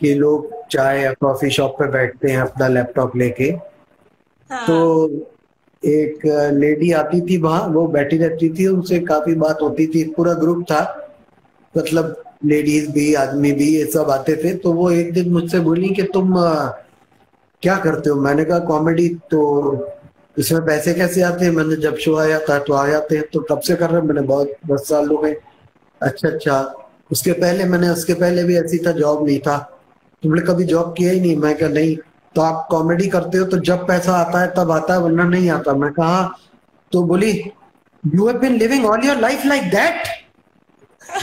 कि 0.00 0.14
लोग 0.14 0.50
चाय 0.70 1.00
या 1.00 1.12
कॉफ़ी 1.12 1.50
शॉप 1.50 1.76
पे 1.78 1.86
बैठते 1.90 2.30
हैं 2.30 2.38
अपना 2.38 2.68
लैपटॉप 2.68 3.16
लेके। 3.16 3.44
हाँ. 4.50 4.66
तो 4.66 5.08
एक 5.82 6.26
लेडी 6.54 6.90
आती 6.92 7.20
थी 7.20 7.36
वहाँ 7.36 7.66
वो 7.68 7.86
बैठी 7.88 8.18
रहती 8.18 8.48
थी 8.48 8.66
उनसे 8.66 8.98
काफ़ी 9.00 9.34
बात 9.34 9.58
होती 9.62 9.86
थी। 9.86 10.04
पूरा 10.16 10.32
ग्रुप 10.34 10.62
था। 10.62 10.82
मतलब 11.74 12.22
लेडीज़ 12.44 12.90
भी 12.92 13.12
आदमी 13.14 13.52
भी 13.52 13.68
ये 13.76 13.84
सब 13.86 14.10
आते 14.10 14.36
थे। 14.36 14.54
तो 14.54 14.72
वो 14.72 14.90
एक 14.90 15.12
दिन 15.12 15.32
मुझसे 15.32 15.60
बोली 15.60 15.88
कि 15.88 16.02
तुम 16.02 16.34
क्या 17.66 17.76
करते 17.78 18.10
हो? 18.10 18.16
मैंने 18.20 18.44
कहा 18.44 18.58
कॉमेडी 18.66 19.08
तो 19.30 19.38
इसमें 20.38 20.64
पैसे 20.66 20.92
कैसे 20.94 21.22
आते 21.22 21.44
हैं? 21.44 21.52
मैंने 21.52 21.76
जब 21.76 21.96
शो 21.98 22.16
आया 22.16 22.38
था 22.40 22.58
तो 22.58 22.72
आ 22.72 22.86
जाते 22.88 23.16
हैं 23.16 23.24
तो 23.32 23.40
कब 23.50 23.60
से 23.60 23.76
कर 23.76 23.90
रहे 23.90 24.00
हैं? 24.00 24.06
मैंने 24.08 24.20
बहुत 24.20 24.52
दस 24.70 24.88
साल 24.88 25.08
हो 25.08 25.16
गए। 25.18 25.34
अच्छा 26.00 26.28
अच्छा। 26.28 26.58
उसके 27.12 27.32
पहले 27.32 27.64
मैंने 27.64 27.88
उसके 27.88 28.14
पहले 28.14 28.44
भी 28.44 28.56
ऐसी 28.56 28.78
था 28.86 28.92
जॉब 28.92 29.26
नहीं 29.26 29.38
था। 29.38 29.56
तुमने 30.22 30.42
कभी 30.42 30.64
जॉब 30.64 30.94
किया 30.98 31.12
ही 31.12 31.20
नहीं? 31.20 31.36
मैं 31.36 31.56
क्या 31.56 31.68
नहीं। 31.68 31.96
तो 32.34 32.42
आप 32.42 32.66
कॉमेडी 32.70 33.08
करते 33.08 33.38
हो 33.38 33.46
तो 33.46 33.58
जब 33.58 33.86
पैसा 33.88 34.12
आता 34.16 34.40
है 34.40 34.52
तब 34.56 34.70
आता 34.70 34.94
है 34.94 35.00
वरना 35.00 35.24
नहीं 35.24 35.50
आता। 35.50 35.74
मैं 35.74 35.92
कहा 35.92 36.20
तो 36.92 37.02
बोली 37.02 37.32
you 38.04 38.26
have 38.26 38.38
been 38.38 38.58
living 38.58 38.86
all 38.86 39.06
your 39.06 39.16
life 39.16 39.46
like 39.46 39.70
that 39.70 39.96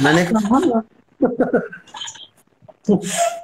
मैंने 0.01 0.25
कहा 0.25 0.81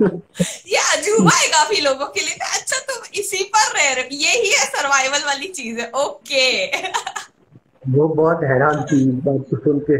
हाँ 1.18 1.38
है 1.40 1.48
काफ़ी 1.48 1.80
लोगों 1.80 2.06
के 2.06 2.20
लिए। 2.20 2.34
अच्छा 2.52 2.78
तुम 2.88 3.04
इसी 3.20 3.42
पर 3.54 3.72
रह 3.76 3.92
रहे 3.92 4.16
यही 4.16 4.50
है 4.52 4.64
सर्वाइवल 4.66 5.24
वाली 5.26 5.48
चीज़ 5.48 5.80
है। 5.80 5.90
ओके 6.04 6.46
वो 7.90 8.08
बहुत 8.08 8.40
हैरान 8.44 8.82
थी 8.84 9.04
बात 9.26 9.58
सुन 9.64 9.78
के। 9.90 9.98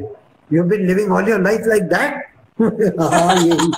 You 0.51 0.63
been 0.71 0.87
living 0.87 1.13
all 1.13 1.29
your 1.29 1.41
life 1.43 1.67
like 1.67 1.83
that 1.93 2.13
हाँ 3.01 3.37
यही। 3.37 3.71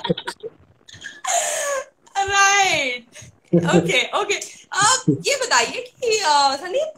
राइट 2.28 3.04
ओके 3.54 4.00
ओके 4.20 4.34
आप 4.78 5.04
ये 5.26 5.36
बताइए 5.42 5.80
कि 6.02 6.18
संदीप 6.24 6.92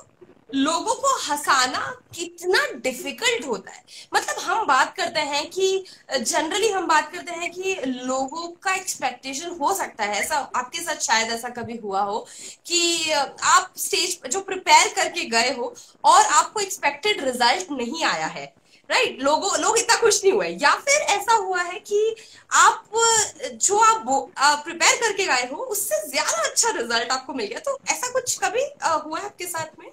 लोगों 0.54 0.94
को 0.94 1.14
हंसाना 1.20 1.80
कितना 2.14 2.58
डिफ़िकल्ट 2.76 3.46
होता 3.46 3.72
है। 3.72 3.82
मतलब 4.14 4.38
हम 4.42 4.64
बात 4.66 4.94
करते 4.96 5.20
हैं 5.22 5.44
कि 5.50 5.84
जनरली 6.12 6.68
हम 6.70 6.86
बात 6.86 7.12
करते 7.12 7.32
हैं 7.32 7.50
कि 7.52 7.74
लोगों 7.86 8.48
का 8.62 8.74
एक्सपेक्टेशन 8.74 9.56
हो 9.60 9.72
सकता 9.74 10.04
है। 10.04 10.20
ऐसा 10.20 10.36
आपके 10.56 10.82
साथ 10.82 11.00
शायद 11.02 11.32
ऐसा 11.32 11.48
कभी 11.50 11.76
हुआ 11.76 12.00
हो 12.02 12.18
कि 12.66 13.10
आप 13.12 13.72
स्टेज 13.78 14.20
जो 14.26 14.40
प्रिपेयर 14.42 14.88
करके 14.94 15.24
गए 15.30 15.54
हो 15.58 15.74
और 16.04 16.24
आपको 16.24 16.60
एक्सपेक्टेड 16.60 17.24
रिज़ल्ट 17.24 17.70
नहीं 17.72 18.04
आया 18.04 18.26
है 18.28 18.52
राइट 18.90 19.08
right? 19.08 19.24
लोगों, 19.24 19.50
लोग 19.60 19.76
इतना 19.78 19.96
खुश 19.96 20.20
नहीं 20.22 20.32
हुए। 20.32 20.46
या 20.60 20.70
फिर 20.76 21.00
ऐसा 21.10 21.34
हुआ 21.34 21.62
है 21.62 21.78
कि 21.80 22.16
आप, 22.52 22.84
जो 23.46 23.78
आप 23.78 24.62
प्रिपेयर 24.64 24.96
करके 25.00 25.26
गए 25.26 25.46
हो, 25.52 25.56
उससे 25.64 26.00
ज़्यादा 26.08 26.42
अच्छा 26.42 26.70
रिज़ल्ट 26.70 27.12
आपको 27.12 27.34
मिल 27.34 27.46
गया। 27.46 27.58
तो 27.60 27.78
ऐसा 27.90 28.12
कुछ 28.12 28.38
कभी 28.38 28.64
हुआ 28.84 29.18
है 29.18 29.24
आपके 29.24 29.46
साथ 29.46 29.78
में? 29.78 29.90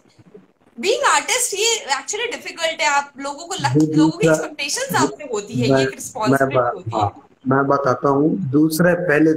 बीइंग 0.78 1.04
आर्टिस्ट 1.10 1.54
ये 1.54 1.74
एक्चुअली 1.94 2.26
डिफ़िकल्ट 2.32 2.82
है। 2.82 2.88
आप 2.90 3.14
लोगों 3.20 3.46
को 3.48 3.56
लोगों 3.56 4.18
की 4.18 4.28
एक्सपेक्टेशंस 4.28 4.96
आपसे 4.96 5.30
होती 5.34 5.54
है 5.54 5.70
ये 5.70 5.82
एक 5.84 5.94
रिस्पांसिबिलिटी 5.94 6.58
होती 6.58 6.92
है 6.92 7.02
हाँ, 7.02 7.30
मैं 7.48 7.66
बताता 7.68 8.10
हूँ। 8.10 8.30
दूसरे 8.52 8.94
पहले 9.08 9.32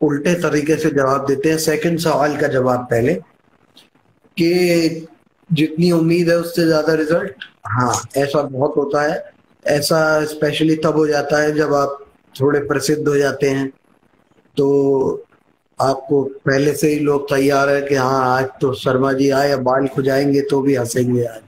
उल्टे 0.00 0.34
तरीके 0.42 0.76
से 0.76 0.90
जवाब 0.90 1.26
देते 1.26 1.50
हैं। 1.50 1.58
सेकंड 1.58 1.98
सवाल 2.00 2.36
का 2.36 2.48
जवाब 2.48 2.86
पहले 2.90 3.14
कि 4.36 5.06
जितनी 5.50 5.90
उम्मीद 5.92 6.28
है 6.28 6.36
उससे 6.36 6.64
ज़्यादा 6.66 6.94
रिज़ल्ट 6.94 7.44
हाँ 7.66 7.92
ऐसा 8.16 8.42
बहुत 8.44 8.76
होता 8.76 9.02
है। 9.02 9.22
ऐसा 9.66 10.24
स्पेशली 10.24 10.76
तब 10.76 10.96
हो 10.96 11.06
जाता 11.06 11.40
है 11.42 11.54
जब 11.54 11.74
आप 11.74 11.98
थोड़े 12.40 12.60
प्रसिद्ध 12.66 13.06
हो 13.08 13.16
जाते 13.16 13.50
हैं। 13.50 13.68
तो 14.56 14.66
आपको 15.78 16.22
पहले 16.46 16.74
से 16.74 16.88
ही 16.88 16.98
लोग 16.98 17.28
तैयार 17.30 17.68
है 17.68 17.80
कि 17.82 17.94
हाँ 17.94 18.36
आज 18.36 18.46
तो 18.60 18.72
शर्मा 18.74 19.12
जी 19.12 19.28
आए 19.30 19.56
बाल 19.68 19.86
खुजाएँगे 19.88 20.40
तो 20.50 20.60
भी 20.62 20.74
हंसेंगे 20.74 21.24
आज। 21.24 21.40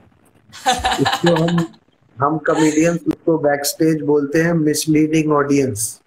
इसको 1.01 1.35
हम 1.37 1.65
हम 2.17 2.37
कॉमेडियंस 2.47 3.01
उसको 3.09 3.37
बैक 3.39 3.65
स्टेज 3.67 4.03
बोलते 4.03 4.43
हैं 4.43 4.53
मिसलीडिंग 4.55 5.33
ऑडियंस 5.33 6.01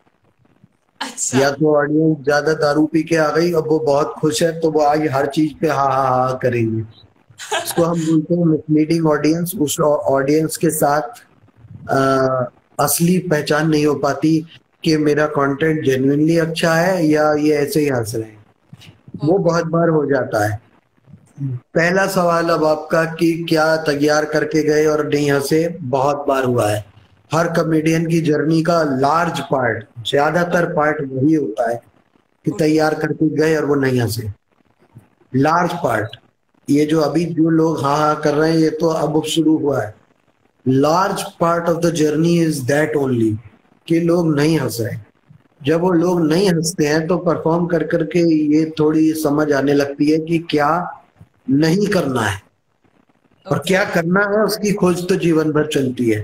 अच्छा। 1.02 1.40
या 1.40 1.50
तो 1.52 1.76
ऑडियंस 1.78 2.24
ज़्यादा 2.24 2.54
दारू 2.64 2.86
पी 2.94 3.04
के 3.04 3.16
आ 3.16 3.30
गई 3.30 3.52
अब 3.54 3.68
वो 3.68 3.80
बहुत 3.80 4.14
खुश 4.20 4.42
है 4.44 4.52
तो 4.60 4.72
वो 4.72 4.82
आज 4.82 5.08
हर 5.14 5.26
चीज़ 5.28 5.54
पे 5.62 5.68
हा 5.68 5.84
हा 5.84 6.08
हा 6.08 6.34
करेंगे। 6.44 6.82
उसको 7.58 7.84
हम 7.84 8.06
बोलते 8.06 8.36
हैं 8.36 8.46
मिसलीडिंग 8.46 9.08
ऑडियंस 9.08 9.54
उस 9.62 9.80
ऑडियंस 9.80 10.58
के 10.58 10.70
साथ 10.72 11.22
आ, 11.92 12.46
असली 12.80 13.18
पहचान 13.32 13.70
नहीं 13.70 13.86
हो 13.86 13.94
पाती। 13.96 14.40
कि 14.84 14.96
मेरा 14.98 15.26
कंटेंट 15.30 15.84
जेन्युइनली 15.86 16.38
अच्छा 16.38 16.74
है 16.76 17.06
या 17.06 17.32
ये 17.36 17.56
ऐसे 17.56 17.80
ही 17.80 17.88
हंस 17.88 18.16
रहे 18.16 18.24
हैं? 18.24 18.44
वो 19.26 19.38
बहुत 19.40 19.66
बार 19.68 19.90
हो 19.90 20.06
जाता 20.06 20.46
है। 20.46 20.62
पहला 21.42 22.06
सवाल 22.08 22.50
अब 22.50 22.64
आपका 22.66 23.04
कि 23.16 23.32
क्या 23.50 23.76
तैयार 23.84 24.26
करके 24.26 24.64
गए 24.64 24.86
और 24.86 25.08
नहीं 25.08 25.32
हंसे? 25.32 25.68
बहुत 25.82 26.26
बार 26.28 26.44
हुआ 26.46 26.70
है। 26.70 26.84
हर 27.32 27.48
कॉमेडियन 27.54 28.06
की 28.06 28.20
जर्नी 28.22 28.62
का 28.64 28.82
लार्ज 29.00 29.40
पार्ट 29.52 29.86
ज़्यादातर 30.08 30.74
पार्ट 30.74 31.02
वही 31.12 31.34
होता 31.34 31.70
है 31.70 31.82
कि 32.46 32.52
तैयार 32.60 32.94
करके 32.96 33.30
गए 33.30 33.56
और 33.56 33.66
वो 33.66 33.76
नहीं 33.76 34.02
हंसे। 34.02 34.32
लार्ज 35.34 35.74
पार्ट 35.84 36.16
ये 36.68 36.86
जो 36.86 37.00
अभी 37.02 37.26
जो 37.26 37.50
लोग 37.50 37.82
हाँ 37.84 37.98
हाँ 37.98 38.20
कर 38.22 38.34
रहे 38.34 38.52
हैं 38.52 38.58
ये 38.58 38.70
तो 38.82 38.88
अब 38.88 39.24
शुरू 39.26 39.58
हुआ 39.58 39.82
है। 39.82 39.94
Large 40.66 41.24
part 41.40 41.70
of 41.70 41.78
the 41.78 41.94
journey 41.96 42.38
is 42.42 42.64
that 42.66 42.96
only 42.96 43.32
कि 43.88 44.00
लोग 44.00 44.36
नहीं 44.36 44.60
हंस 44.60 44.78
रहे। 44.82 44.98
जब 45.64 45.82
वो 45.82 45.92
लोग 45.92 46.22
नहीं 46.22 46.50
हँसते 46.50 46.88
हैं 46.88 47.08
तो 47.08 47.18
परफॉर्म 47.18 47.66
कर 47.68 47.84
करके 47.88 48.20
ये 48.56 48.74
थोड़ी 48.80 49.14
समझ 49.14 49.52
आने 49.54 49.74
लगती 49.74 50.12
है 50.12 50.20
कि 50.20 50.40
क्या 50.40 51.02
नहीं 51.50 51.88
करना 51.88 52.22
है। 52.22 52.42
okay. 52.42 53.52
और 53.52 53.60
क्या 53.60 53.84
करना 53.86 54.22
है 54.22 54.44
उसकी 54.44 54.74
खोज 54.74 55.08
तो 55.10 55.16
जीवन 55.16 55.52
भर 55.52 55.68
चलती 55.68 56.10
है। 56.10 56.22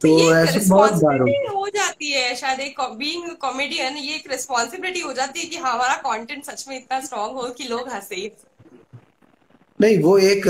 तो, 0.00 0.08
तो 0.08 0.34
ऐसे 0.36 0.70
बहुत 0.70 0.92
बार 0.92 1.20
हो 1.54 1.68
जाती 1.68 2.12
है 2.12 2.34
शायद 2.34 2.60
एक 2.60 2.80
बीइंग 2.80 3.30
कॉमेडियन 3.30 3.96
ये 3.96 4.14
एक 4.14 4.30
रिस्पॉन्सिबिलिटी 4.30 5.00
हो 5.00 5.12
जाती 5.12 5.40
है 5.40 5.46
कि 5.46 5.56
हाँ, 5.56 5.74
हमारा 5.74 5.94
कंटेंट 5.96 6.44
सच 6.44 6.64
में 6.68 6.76
इतना 6.76 7.00
स्ट्रांग 7.00 7.32
हो 7.32 7.42
कि 7.42 7.64
लोग 7.64 7.88
हंसे। 7.88 8.36
नहीं 9.80 9.98
वो 9.98 10.18
एक 10.18 10.46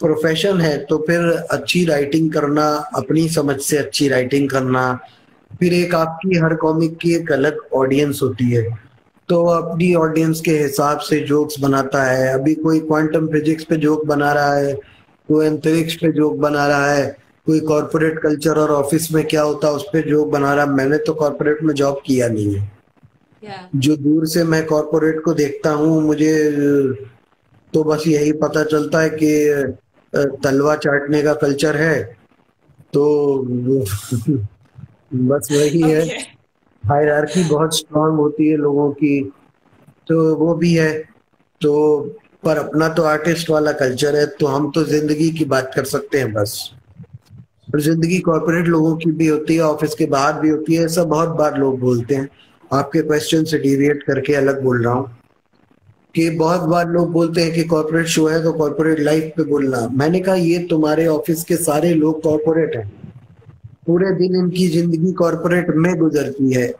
प्रोफेशन 0.00 0.60
है 0.60 0.76
तो 0.84 0.98
फिर 1.06 1.28
अच्छी 1.50 1.84
राइटिंग 1.84 2.32
करना 2.32 2.66
अपनी 2.96 3.28
समझ 3.28 3.60
से 3.60 3.76
अच्छी 3.78 4.08
राइटिंग 4.08 4.48
करना 4.50 4.92
फिर 5.50 5.72
एक 5.74 5.94
आपकी 5.94 6.36
हर 6.38 6.54
कॉमिक 6.56 6.96
की 6.96 7.14
एक 7.14 7.32
अलग 7.32 7.58
ऑडियंस 7.74 8.20
होती 8.22 8.50
है। 8.50 8.62
तो 9.28 9.44
अपनी 9.46 9.92
ऑडियंस 9.94 10.40
के 10.40 10.50
हिसाब 10.52 10.98
से 11.00 11.18
जोक्स 11.20 11.58
बनाता 11.60 12.02
है। 12.04 12.32
अभी 12.34 12.54
कोई 12.54 12.80
क्वांटम 12.80 13.26
फिजिक्स 13.28 13.64
पे 13.64 13.76
जोक 13.76 14.04
बना 14.06 14.32
रहा 14.32 14.54
है 14.54 14.72
कोई 15.28 15.46
अंतरिक्ष 15.46 15.94
पे 15.94 16.12
जोक 16.12 16.36
बना 16.38 16.66
रहा 16.66 16.90
है 16.92 17.06
कोई 17.46 17.60
कॉरपोरेट 17.60 18.18
कल्चर 18.18 18.58
और 18.58 18.70
ऑफ़िस 18.72 19.10
में 19.12 19.24
क्या 19.26 19.42
होता 19.42 19.68
है 19.68 19.74
उस 19.74 19.84
पर 19.84 20.08
जोक 20.08 20.28
बना 20.28 20.54
रहा 20.54 20.64
है। 20.64 20.70
मैंने 20.70 20.98
तो 20.98 21.14
कॉरपोरेट 21.14 21.62
में 21.62 21.74
जॉब 21.74 22.00
किया 22.06 22.28
नहीं 22.28 22.54
है। 22.54 22.70
Yeah. 23.42 23.62
जो 23.76 23.96
दूर 23.96 24.26
से 24.26 24.44
मैं 24.44 24.64
कॉरपोरेट 24.66 25.22
को 25.24 25.34
देखता 25.34 25.70
हूँ 25.72 26.02
मुझे 26.02 26.32
तो 27.72 27.84
बस 27.84 28.04
यही 28.06 28.32
पता 28.32 28.64
चलता 28.64 29.00
है 29.00 29.10
कि 29.12 29.30
तलवा 30.12 30.74
चाटने 30.76 31.22
का 31.22 31.34
कल्चर 31.34 31.76
है 31.76 32.02
तो 32.92 33.04
बस 35.14 35.48
वही 35.52 35.82
okay. 35.82 35.90
है 35.90 36.18
हायरार्की 36.84 37.42
बहुत 37.48 37.76
स्ट्रांग 37.76 38.16
होती 38.16 38.48
है 38.48 38.56
लोगों 38.56 38.90
की 38.92 39.22
तो 40.08 40.34
वो 40.36 40.54
भी 40.54 40.74
है। 40.74 40.92
तो 41.60 42.00
पर 42.44 42.58
अपना 42.58 42.88
तो 42.88 43.02
आर्टिस्ट 43.02 43.50
वाला 43.50 43.72
कल्चर 43.72 44.16
है 44.16 44.26
तो 44.26 44.46
हम 44.46 44.70
तो 44.70 44.84
ज़िंदगी 44.84 45.30
की 45.30 45.44
बात 45.44 45.72
कर 45.76 45.84
सकते 45.84 46.18
हैं 46.18 46.32
बस। 46.32 46.72
और 47.74 47.80
ज़िंदगी 47.80 48.18
कॉर्पोरेट 48.18 48.66
लोगों 48.66 48.96
की 48.96 49.10
भी 49.12 49.26
होती 49.26 49.54
है 49.54 49.62
ऑफ़िस 49.62 49.94
के 49.94 50.06
बाहर 50.06 50.40
भी 50.40 50.48
होती 50.48 50.74
है 50.74 50.84
ऐसा 50.84 51.04
बहुत 51.04 51.28
बार 51.28 51.58
लोग 51.58 51.78
बोलते 51.80 52.14
हैं। 52.14 52.28
आपके 52.72 53.02
क्वेश्चन 53.02 53.44
से 53.44 53.58
डिविएट 53.58 54.02
करके 54.02 54.34
अलग 54.34 54.62
बोल 54.62 54.84
रहा 54.84 54.94
हूँ। 54.94 55.19
कि 56.14 56.28
बहुत 56.30 56.60
बार 56.60 56.88
लोग 56.88 57.10
बोलते 57.12 57.42
हैं 57.42 57.52
कि 57.52 57.62
कॉर्पोरेट 57.64 58.06
शो 58.06 58.26
है 58.28 58.42
तो 58.42 58.52
कॉर्पोरेट 58.52 59.00
लाइफ 59.00 59.32
पे 59.36 59.44
बोलना। 59.44 59.86
मैंने 59.92 60.20
कहा, 60.20 60.34
ये 60.34 60.58
तुम्हारे 60.70 61.06
ऑफ़िस 61.06 61.44
के 61.44 61.56
सारे 61.56 61.92
लोग 61.94 62.22
कॉर्पोरेट 62.22 62.76
हैं। 62.76 62.90
पूरे 63.86 64.10
दिन 64.14 64.36
इनकी 64.36 64.66
ज़िंदगी 64.68 65.12
कॉर्पोरेट 65.12 65.70
में 65.76 65.94
गुजरती 65.98 66.52
है। 66.52 66.72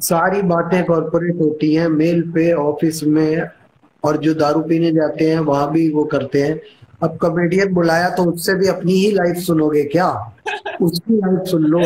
सारी 0.00 0.42
बातें 0.44 0.84
कॉर्पोरेट 0.84 1.40
होती 1.40 1.74
हैं 1.74 1.88
मेल 1.88 2.22
पे 2.32 2.52
ऑफ़िस 2.52 3.02
में, 3.04 3.48
और 4.04 4.16
जो 4.16 4.34
दारू 4.34 4.60
पीने 4.62 4.90
जाते 4.92 5.30
हैं, 5.30 5.38
वहाँ 5.40 5.70
भी 5.72 5.88
वो 5.90 6.04
करते 6.04 6.42
हैं। 6.42 6.60
अब 7.02 7.16
कॉमेडियन 7.16 7.72
बुलाया 7.74 8.08
तो 8.10 8.24
उससे 8.24 8.54
भी 8.54 8.66
अपनी 8.68 8.92
ही 8.92 9.10
लाइफ 9.10 9.36
सुनोगे 9.36 9.82
क्या? 9.84 10.08
उसकी 10.82 11.16
लाइफ 11.16 11.48
सुन 11.48 11.62
लो। 11.64 11.82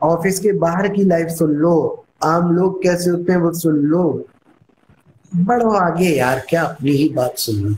ऑफ़िस 0.00 0.38
के 0.40 0.52
बाहर 0.58 0.88
की 0.88 1.04
लाइफ 1.04 1.28
सुन 1.28 1.54
लो। 1.54 2.04
आम 2.24 2.52
लोग 2.56 2.82
कैसे 2.82 3.10
होते 3.10 3.32
हैं 3.32 3.38
वो 3.40 3.52
सुन 3.52 3.76
लो। 3.84 4.04
बढ़ो 5.36 5.70
आगे 5.76 6.08
यार 6.16 6.44
क्या 6.48 6.62
अपनी 6.62 6.90
ही 6.90 7.08
बात 7.14 7.38
सुनो 7.38 7.76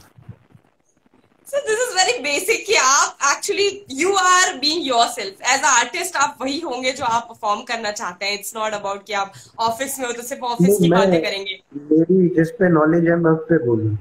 So 1.47 1.61
this 1.67 1.81
is 1.83 1.91
very 1.95 2.13
basic 2.23 2.65
कि 2.67 2.75
आप 2.83 3.19
actually 3.31 3.67
you 3.89 4.13
are 4.21 4.59
being 4.61 4.81
yourself. 4.83 5.43
As 5.53 5.61
an 5.61 5.67
artist 5.73 6.17
आप 6.17 6.39
वही 6.41 6.59
होंगे 6.61 6.93
जो 6.93 7.05
आप 7.05 7.27
परफॉर्म 7.29 7.63
करना 7.63 7.91
चाहते 7.91 8.27
हैं. 8.27 8.39
It's 8.39 8.55
not 8.57 8.77
about 8.79 9.07
कि 9.07 9.13
आप 9.13 9.33
ऑफ़िस 9.61 9.99
में 9.99 10.07
हो 10.07 10.13
तो 10.13 10.23
सिर्फ़ 10.23 10.43
ऑफ़िस 10.45 10.79
की 10.81 10.91
बातें 10.91 11.21
करेंगे. 11.23 11.59
मेरी 11.93 12.29
जिस 12.37 12.51
पे 12.59 12.69
नॉलेज 12.73 13.09
है 13.09 13.17
मैं 13.17 13.31
उस 13.31 13.45
पे 13.51 13.59
बोलूँ। 13.67 13.97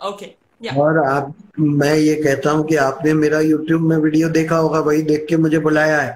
ओके 0.00 0.26
और 0.80 0.98
आप 1.04 1.34
मैं 1.58 1.94
ये 1.94 2.14
कहता 2.22 2.50
हूँ 2.50 2.66
कि 2.66 2.76
आपने 2.76 3.14
मेरा 3.14 3.40
YouTube 3.40 3.88
में 3.90 3.96
वीडियो 3.98 4.28
देखा 4.30 4.56
होगा 4.56 4.80
वही 4.88 5.02
देख 5.02 5.26
के 5.28 5.36
मुझे 5.36 5.58
बुलाया 5.58 6.00
है। 6.00 6.12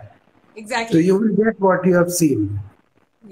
Exactly. 0.57 0.93
तो 0.93 0.99
you 0.99 1.19
will 1.19 1.35
get 1.37 1.57
what 1.61 1.87
you 1.87 1.95
have 1.97 2.09
seen 2.19 2.49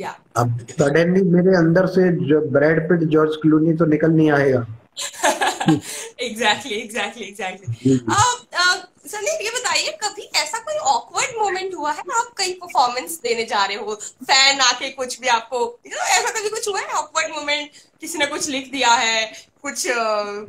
या 0.00 0.14
अब 0.36 0.58
सडनली 0.70 1.22
मेरे 1.30 1.56
अंदर 1.56 1.86
से 1.94 2.02
जो 2.28 2.40
ब्रैड 2.52 2.88
पिट 2.88 3.08
जॉर्ज 3.10 3.36
क्लूनी 3.42 3.72
तो 3.76 3.84
निकल 3.86 4.10
नहीं 4.10 4.30
आएगा। 4.32 4.66
एग्जैक्टली 6.20 6.74
एग्जैक्टली 6.74 7.24
एग्जैक्टली 7.24 7.98
संदीप 9.04 9.40
ये 9.42 9.50
बताइए 9.50 9.90
कभी 10.02 10.22
ऐसा 10.40 10.58
कोई 10.58 10.74
ऑकवर्ड 10.74 11.38
मोमेंट 11.38 11.74
हुआ 11.74 11.92
है? 11.92 12.02
आप 12.16 12.32
कहीं 12.38 12.52
परफॉर्मेंस 12.54 13.18
देने 13.22 13.44
जा 13.44 13.64
रहे 13.64 13.76
हो 13.76 13.94
फ़ैन 13.94 14.60
आके 14.60 14.90
कुछ 14.90 15.20
भी 15.20 15.28
आपको 15.28 15.58
you 15.86 15.94
know, 15.94 16.06
ऐसा 16.18 16.30
कभी 16.30 16.48
कुछ 16.48 16.68
हुआ 16.68 16.80
है? 16.80 16.92
ऑकवर्ड 16.92 17.34
मोमेंट 17.36 17.70
किसी 18.00 18.18
ने 18.18 18.26
कुछ 18.26 18.48
लिख 18.50 18.70
दिया 18.72 18.92
है 18.94 19.24
कुछ 19.62 19.88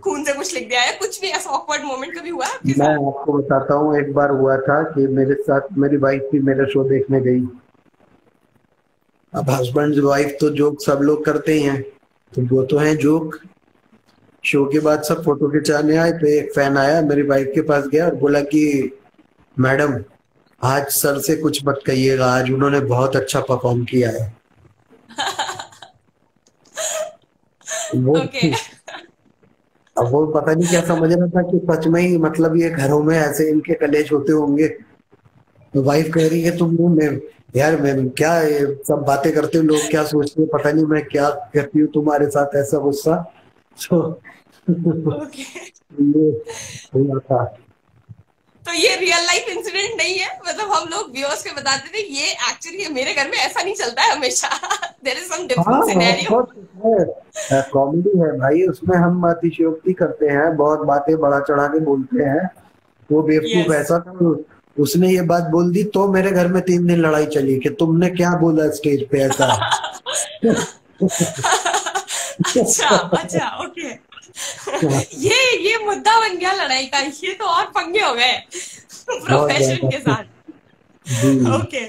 खून 0.04 0.24
से 0.24 0.34
कुछ 0.34 0.54
लिख 0.54 0.68
दिया 0.70 0.82
है 0.82 0.92
कुछ 1.00 1.20
भी 1.22 1.28
ऐसा 1.30 1.50
ऑकवर्ड 1.50 1.84
मोमेंट 1.86 2.18
कभी 2.20 2.30
हुआ 2.30 2.46
है 2.46 2.60
मैं 2.78 2.94
आपको 3.08 3.34
बताता 3.34 3.74
हूँ 3.74 3.98
एक 4.00 4.14
बार 4.14 4.30
हुआ 4.40 4.58
था 4.70 4.82
कि 4.94 5.08
मेरे 5.18 5.36
साथ 5.42 5.68
मेरी 5.78 5.98
वाइफ 6.06 6.30
भी 6.32 6.40
मेरे 6.48 6.66
शो 6.74 6.84
देखने 6.90 7.22
गई। 7.22 7.42
अब 9.36 9.50
हस्बैंड 9.50 10.00
वाइफ 10.00 10.38
तो 10.40 10.50
जोक 10.50 10.82
सब 10.82 11.00
लोग 11.02 11.26
करते 11.26 11.54
ही 11.54 11.64
हैं। 11.64 11.86
तो 12.34 12.56
वो 12.56 12.64
तो 12.64 12.78
है 12.78 12.96
जोक 12.96 13.40
शो 14.44 14.66
के 14.66 14.80
बाद 14.80 15.04
सब 15.04 15.26
फ़ोटो 15.26 15.50
खिंचाने 15.50 15.98
आए 15.98 16.12
तो 16.12 16.28
एक 16.28 16.54
फ़ैन 16.54 16.78
आया 16.78 17.02
मेरी 17.02 17.22
वाइफ 17.22 17.52
के 17.56 17.62
पास 17.62 17.88
गया 17.88 18.06
और 18.06 18.16
बोला 18.16 18.42
कि 18.42 18.92
मैडम 19.60 20.04
आज 20.64 20.88
सर 20.88 21.20
से 21.20 21.36
कुछ 21.36 21.66
मत 21.66 21.82
कहिएगा 21.86 22.26
आज 22.26 22.52
उन्होंने 22.52 22.80
बहुत 22.80 23.16
अच्छा 23.16 23.40
परफॉर्म 23.40 23.86
किया 23.86 24.10
है। 24.10 24.36
वो 27.96 28.20
ओके 28.20 28.52
अब 29.98 30.06
वो 30.06 30.26
पता 30.26 30.54
नहीं 30.54 30.70
क्या 30.70 30.86
समझ 30.86 31.14
रहा 31.14 31.28
था 31.28 31.42
कि 31.42 31.68
सच 31.72 31.88
में 31.88 32.02
ही 32.02 32.18
मतलब 32.18 32.58
ये 32.58 32.70
घरों 32.70 33.04
में 33.04 33.18
ऐसे 33.18 33.50
इनके 33.50 33.74
कलेश 33.74 34.12
होते 34.12 34.32
होंगे। 34.32 34.68
तो 35.74 35.84
वाइफ 35.84 36.14
कह 36.14 36.30
रही 36.30 36.42
है 36.42 36.58
तुम 36.58 36.98
मैं 36.98 37.22
यार 37.54 37.76
मैं 37.82 38.10
क्या 38.10 38.38
ये 38.42 38.60
सब 38.88 39.04
बातें 39.08 39.32
करते 39.34 39.58
हो 39.58 39.64
लोग 39.64 39.90
क्या 39.90 40.04
सोचते 40.04 40.42
हैं 40.42 40.50
पता 40.54 40.72
नहीं 40.72 40.86
मैं 40.86 41.04
क्या 41.06 41.30
करती 41.54 41.80
हूँ 41.80 41.88
तुम्हारे 41.94 42.28
साथ 42.28 42.56
ऐसा 42.56 42.78
गुस्सा। 42.80 43.16
तो 43.80 43.98
ये 46.02 46.30
हुआ 46.96 47.20
था। 47.20 47.44
तो 48.66 48.74
ये 48.74 48.96
रियल 48.96 49.26
लाइफ 49.26 49.50
इंसिडेंट 49.50 49.98
नहीं 49.98 50.18
है 50.18 50.28
मतलब 50.48 50.72
हम 50.72 50.88
लोग 50.90 51.12
व्यूअर्स 51.14 51.44
के 51.44 51.52
बताते 51.52 51.88
थे 51.94 52.02
ये 52.16 52.32
एक्चुअली 52.50 52.88
मेरे 52.94 53.14
घर 53.14 53.30
में 53.30 53.38
ऐसा 53.38 53.64
नहीं 53.64 53.74
चलता 53.76 54.02
है 54.02 54.16
हमेशा। 54.16 54.50
There 55.06 55.18
is 55.18 55.26
some 55.34 55.48
different 55.48 55.86
scenario 55.86 56.42
comedy 57.74 58.20
है। 58.20 58.32
भाई 58.40 58.62
उसमें 58.68 58.98
हम 58.98 59.28
अतिशयोक्ति 59.30 59.94
करते 59.94 60.28
हैं 60.28 60.56
बहुत 60.58 60.86
बातें 60.88 61.16
बड़ा 61.20 61.40
चढ़ा 61.40 61.68
के 61.68 61.80
बोलते 61.86 62.24
हैं। 62.24 62.50
वो 63.10 63.22
बेवकूफ़ 63.22 63.68
Yes. 63.68 63.76
ऐसा 63.76 64.00
था 64.00 64.12
उसने 64.78 65.10
ये 65.10 65.22
बात 65.30 65.44
बोल 65.52 65.72
दी 65.74 65.84
तो 65.94 66.08
मेरे 66.12 66.32
घर 66.32 66.48
में 66.54 66.62
तीन 66.64 66.88
दिन 66.88 67.00
लड़ाई 67.00 67.26
चली 67.34 67.60
कि 67.60 67.70
तुमने 67.80 68.10
क्या 68.10 68.32
बोला 68.40 68.70
स्टेज 68.78 69.08
पे 69.10 69.20
ऐसा? 69.24 69.46
अच्छा 72.62 72.90
अच्छा 72.90 73.50
ओके। 73.66 73.90
ये 75.24 75.40
ये 75.64 75.78
मुद्दा 75.86 76.20
बन 76.20 76.38
गया 76.38 76.54
लड़ाई 76.54 76.86
का 76.86 77.00
ये 77.00 77.34
तो 77.40 77.46
और 77.46 77.66
पंगे 77.76 78.00
हो 78.02 78.14
गए 78.14 78.34
प्रोफेशन 79.10 79.88
के 79.90 80.00
साथ। 80.00 80.24
Okay 81.60 81.86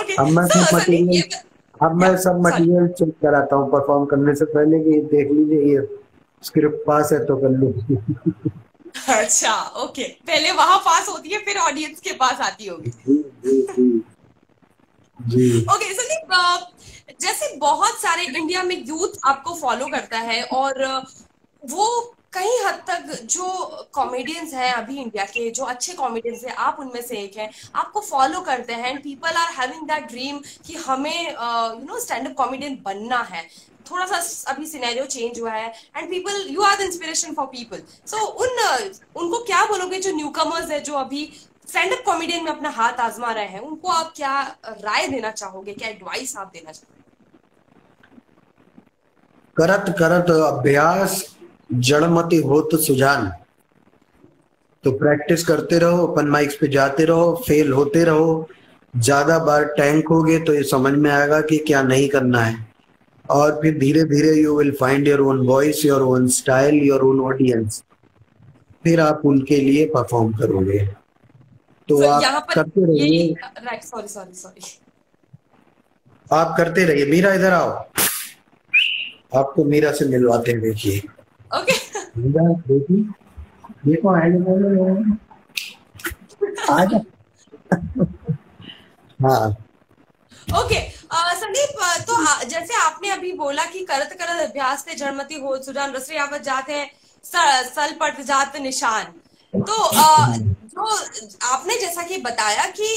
okay. 0.00 0.14
अब 0.14 0.28
मैं 0.28 0.46
सब 0.46 0.76
मटेरियल 0.76 1.36
अब 1.80 1.94
मैं 2.00 2.16
सब 2.18 2.40
मटेरियल 2.46 2.88
चेक 2.98 3.10
कराता 3.22 3.56
हूँ 3.56 3.70
परफॉर्म 3.72 4.04
करने 4.06 4.34
से 4.34 4.44
पहले 4.44 4.78
कि 4.84 5.00
देख 5.14 5.30
लीजिए 5.32 5.74
ये 5.74 5.86
स्क्रिप्ट 6.42 6.86
पास 6.86 7.12
है 7.12 7.24
तो 7.26 7.36
कर 7.36 7.50
लूँ। 7.58 7.72
अच्छा 9.08 9.54
ओके 9.82 10.04
पहले 10.26 10.52
वहाँ 10.52 10.78
पास 10.84 11.08
होती 11.08 11.28
है 11.30 11.38
फिर 11.44 11.58
ऑडियंस 11.58 12.00
के 12.00 12.12
पास 12.16 12.40
आती 12.40 12.66
होगी। 12.66 12.90
ओके 15.64 15.92
संदीप 15.94 17.16
जैसे 17.20 17.56
बहुत 17.58 18.00
सारे 18.00 18.24
इंडिया 18.24 18.62
में 18.62 18.76
यूथ 18.86 19.18
आपको 19.26 19.54
फॉलो 19.54 19.86
करता 19.88 20.18
है 20.20 20.42
और 20.44 20.84
वो 21.62 21.86
कई 22.32 22.58
हद 22.64 22.82
तक 22.88 23.20
जो 23.24 23.46
कॉमेडियंस 23.94 24.52
हैं 24.54 24.72
अभी 24.72 24.96
इंडिया 25.00 25.24
के 25.26 25.50
जो 25.50 25.64
अच्छे 25.64 25.92
कॉमेडियंस 25.94 26.44
हैं 26.44 26.54
आप 26.64 26.76
उनमें 26.80 27.00
से 27.02 27.18
एक 27.18 27.36
हैं। 27.38 27.48
आपको 27.74 28.00
फॉलो 28.00 28.40
करते 28.40 28.72
हैं 28.72 28.90
and 28.90 29.02
people 29.02 29.36
are 29.36 29.52
having 29.52 29.86
that 29.88 30.08
dream 30.10 30.38
कि 30.66 30.74
हमें 30.86 31.22
you 31.22 31.86
know 31.86 31.98
stand 32.00 32.28
up 32.28 32.34
comedian 32.36 32.78
बनना 32.84 33.20
है। 33.30 33.42
थोड़ा 33.90 34.06
सा 34.06 34.52
अभी 34.52 34.66
सिनेरियो 34.66 35.04
चेंज 35.06 35.40
हुआ 35.40 35.52
है 35.52 35.72
and 35.96 36.08
people 36.10 36.46
you 36.50 36.62
are 36.62 36.76
the 36.78 36.80
inspiration 36.82 37.34
for 37.34 37.46
people 37.48 37.82
so 38.06 38.16
उन, 38.16 38.48
उनको 39.16 39.44
क्या 39.44 39.64
बोलोगे 39.66 39.98
जो 40.00 40.12
न्यू 40.16 40.28
कमर्स 40.30 40.70
है, 40.70 40.80
जो 40.80 40.94
अभी 40.96 41.30
स्टैंड 41.68 41.92
अप 41.92 42.02
कॉमेडियन 42.04 42.44
में 42.44 42.50
अपना 42.50 42.70
हाथ 42.70 43.00
आजमा 43.00 43.32
रहे 43.32 43.46
हैं, 43.46 43.60
उनको 43.60 43.88
आप 43.90 44.12
क्या 44.16 44.40
राय 44.66 45.06
देना 45.08 45.30
चाहोगे? 45.32 45.72
क्या 45.74 45.88
एडवाइस 45.88 46.36
आप 46.36 46.50
देना 46.54 46.72
चाहोगे? 46.72 46.96
करत 49.56 49.94
करत 49.98 50.30
अभ्यास, 50.32 51.24
जड़मति 51.72 52.36
होत 52.42 52.74
सुजान। 52.82 53.30
तो 54.84 54.92
प्रैक्टिस 54.98 55.44
करते 55.46 55.78
रहो 55.78 56.02
ओपन 56.02 56.26
माइक्स 56.28 56.56
पे 56.56 56.68
जाते 56.68 57.04
रहो 57.04 57.34
फेल 57.46 57.72
होते 57.72 58.04
रहो, 58.04 58.48
ज़्यादा 58.94 59.38
बार 59.44 59.64
टैंक 59.76 60.08
होगे 60.08 60.38
तो 60.40 60.54
ये 60.54 60.62
समझ 60.64 60.92
में 60.94 61.10
आएगा 61.10 61.40
कि 61.42 61.58
क्या 61.66 61.82
नहीं 61.82 62.08
करना 62.08 62.42
है। 62.42 62.67
और 63.30 63.58
फिर 63.62 63.78
धीरे 63.78 64.04
धीरे 64.04 64.34
you 64.42 64.56
will 64.58 64.70
find 64.80 65.08
your 65.08 65.20
own 65.20 65.46
voice 65.46 65.84
your 65.84 66.02
own 66.02 66.28
style 66.36 66.74
your 66.82 67.00
own 67.02 67.20
audience 67.20 67.82
फिर 68.84 69.00
आप 69.00 69.22
उनके 69.24 69.56
लिए 69.56 69.86
परफॉर्म 69.86 70.32
करोगे। 70.32 70.78
तो 71.88 71.98
So, 71.98 72.24
आप 72.24 72.46
करते 72.54 72.84
रहिए। 72.86 73.32
राइट 73.64 73.82
सॉरी 73.82 74.08
सॉरी 74.08 74.34
सॉरी 74.34 74.60
आप 76.30 76.54
करते 76.58 76.84
रहिए। 76.84 77.06
मीरा 77.10 77.32
इधर 77.34 77.52
आओ। 77.52 77.70
आपको 79.38 79.64
मीरा 79.64 79.92
से 79.92 80.04
मिलवाते 80.08 80.50
हैं 80.52 80.60
देखिए। 80.60 80.98
ओके 81.50 81.72
मीरा 82.20 82.52
देखी 82.68 83.02
देखो 83.86 84.14
आएगा 84.14 84.38
बोलो 84.38 84.94
आ 86.72 86.84
जा 86.84 86.98
हाँ। 89.20 89.48
ओके 90.48 90.76
अ, 90.76 90.97
तो 92.08 92.46
जैसे 92.46 92.74
आपने 92.76 93.10
अभी 93.10 93.32
बोला 93.34 93.64
कि 93.66 93.84
करत 93.84 94.16
करत 94.20 94.40
अभ्यास 94.42 94.84
से 94.84 94.94
जड़मती 94.94 95.34
हो, 95.36 95.56
सुजान 95.62 95.92
रसरी 95.92 96.16
आवत 96.18 96.42
जाते 96.42 96.72
हैं 96.72 96.90
सल 97.24 97.92
पट 98.00 98.20
जात 98.26 98.56
निशान। 98.58 99.04
तो 99.52 99.76
जो 100.68 100.86
आपने 101.46 101.76
जैसा 101.78 102.02
कि 102.02 102.16
बताया 102.22 102.64
कि 102.70 102.88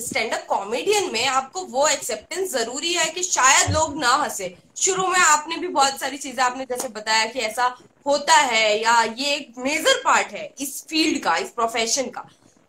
स्टैंड 0.00 0.32
अप 0.34 0.44
कॉमेडियन 0.48 1.10
में 1.12 1.26
आपको 1.26 1.62
वो 1.66 1.86
एक्सेप्टेंस 1.88 2.52
ज़रूरी 2.52 2.92
है 2.94 3.06
कि 3.10 3.22
शायद 3.22 3.70
लोग 3.72 3.98
ना 4.00 4.12
हंसे। 4.14 4.56
शुरू 4.76 5.06
में 5.06 5.18
आपने 5.18 5.56
भी 5.56 5.68
बहुत 5.68 6.00
सारी 6.00 6.18
चीज़ें 6.18 6.42
आपने 6.44 6.64
जैसे 6.64 6.88
बताया 6.90 7.24
कि 7.26 7.38
ऐसा 7.40 7.66
होता 8.06 8.34
है 8.34 8.80
या 8.82 9.02
ये 9.02 9.34
एक 9.34 9.54
मेजर 9.58 10.00
पार्ट 10.04 10.32
है 10.32 10.52
इस 10.60 10.82
फ़ील्ड 10.90 11.22
का, 11.22 11.36
इस 11.36 11.50
प्रोफेशन 11.50 12.08
का। 12.08 12.28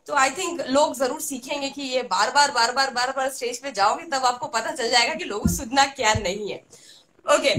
तो 0.09 0.15
आई 0.15 0.29
थिंक 0.31 0.61
लोग 0.69 0.95
ज़रूर 0.97 1.19
सीखेंगे 1.21 1.69
कि 1.69 1.81
ये 1.83 2.01
बार 2.11 2.31
बार 2.35 2.51
बार 2.51 2.71
बार 2.73 2.91
बार 2.93 3.11
बार 3.17 3.29
स्टेज 3.31 3.57
पे 3.61 3.71
जाओगे 3.71 4.05
तब 4.09 4.25
आपको 4.25 4.47
पता 4.49 4.71
चल 4.71 4.89
जाएगा 4.89 5.13
कि 5.13 5.25
लोगों 5.25 5.51
सुनना 5.51 5.85
क्या 5.91 6.13
नहीं 6.15 6.51
है। 6.51 6.57
ओके 7.25 7.53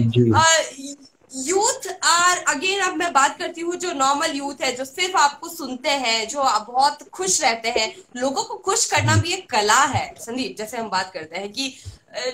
यूथ 1.32 1.86
आर 2.04 2.38
अगेन 2.48 2.80
अब 2.80 2.96
मैं 2.96 3.12
बात 3.12 3.38
करती 3.38 3.60
हूँ 3.60 3.74
जो 3.76 3.92
नॉर्मल 3.92 4.32
यूथ 4.36 4.62
है 4.62 4.72
जो 4.76 4.84
सिर्फ़ 4.84 5.16
आपको 5.16 5.48
सुनते 5.48 5.90
हैं 6.04 6.28
जो 6.28 6.40
आप 6.42 6.66
बहुत 6.70 7.08
खुश 7.12 7.40
रहते 7.42 7.70
हैं 7.70 7.86
लोगों 8.16 8.42
को 8.44 8.54
खुश 8.64 8.86
करना 8.90 9.16
भी 9.16 9.32
एक 9.32 9.48
कला 9.50 9.80
है 9.94 10.04
संदीप 10.20 10.56
जैसे 10.58 10.76
हम 10.76 10.88
बात 10.90 11.12
करते 11.14 11.36
हैं 11.36 11.52
कि 11.52 11.72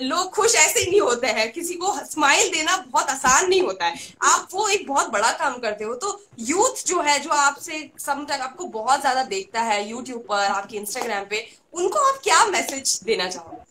लोग 0.03 0.29
खुश 0.35 0.55
ऐसे 0.55 0.79
ही 0.79 0.89
नहीं 0.89 1.01
होते 1.01 1.27
हैं। 1.29 1.51
किसी 1.51 1.73
को 1.73 1.93
स्माइल 2.05 2.49
देना 2.51 2.77
बहुत 2.87 3.09
आसान 3.09 3.47
नहीं 3.49 3.61
होता 3.61 3.85
है। 3.85 3.95
आप 4.25 4.47
वो 4.53 4.67
एक 4.69 4.87
बहुत 4.87 5.11
बड़ा 5.11 5.31
काम 5.33 5.57
करते 5.59 5.83
हो। 5.83 5.93
तो 5.95 6.19
यूथ 6.41 6.85
जो 6.87 7.01
है 7.01 7.19
जो 7.19 7.29
आपसे 7.31 7.89
समटाइम 7.99 8.41
आपको 8.43 8.65
बहुत 8.73 8.99
ज़्यादा 9.01 9.23
देखता 9.25 9.61
है 9.61 9.87
यूट्यूब 9.89 10.21
पर 10.29 10.45
आपके 10.45 10.77
इंस्टाग्राम 10.77 11.25
पे 11.29 11.45
उनको 11.73 12.07
आप 12.07 12.19
क्या 12.23 12.45
मैसेज 12.47 12.99
देना 13.05 13.29
चाहोगे? 13.29 13.65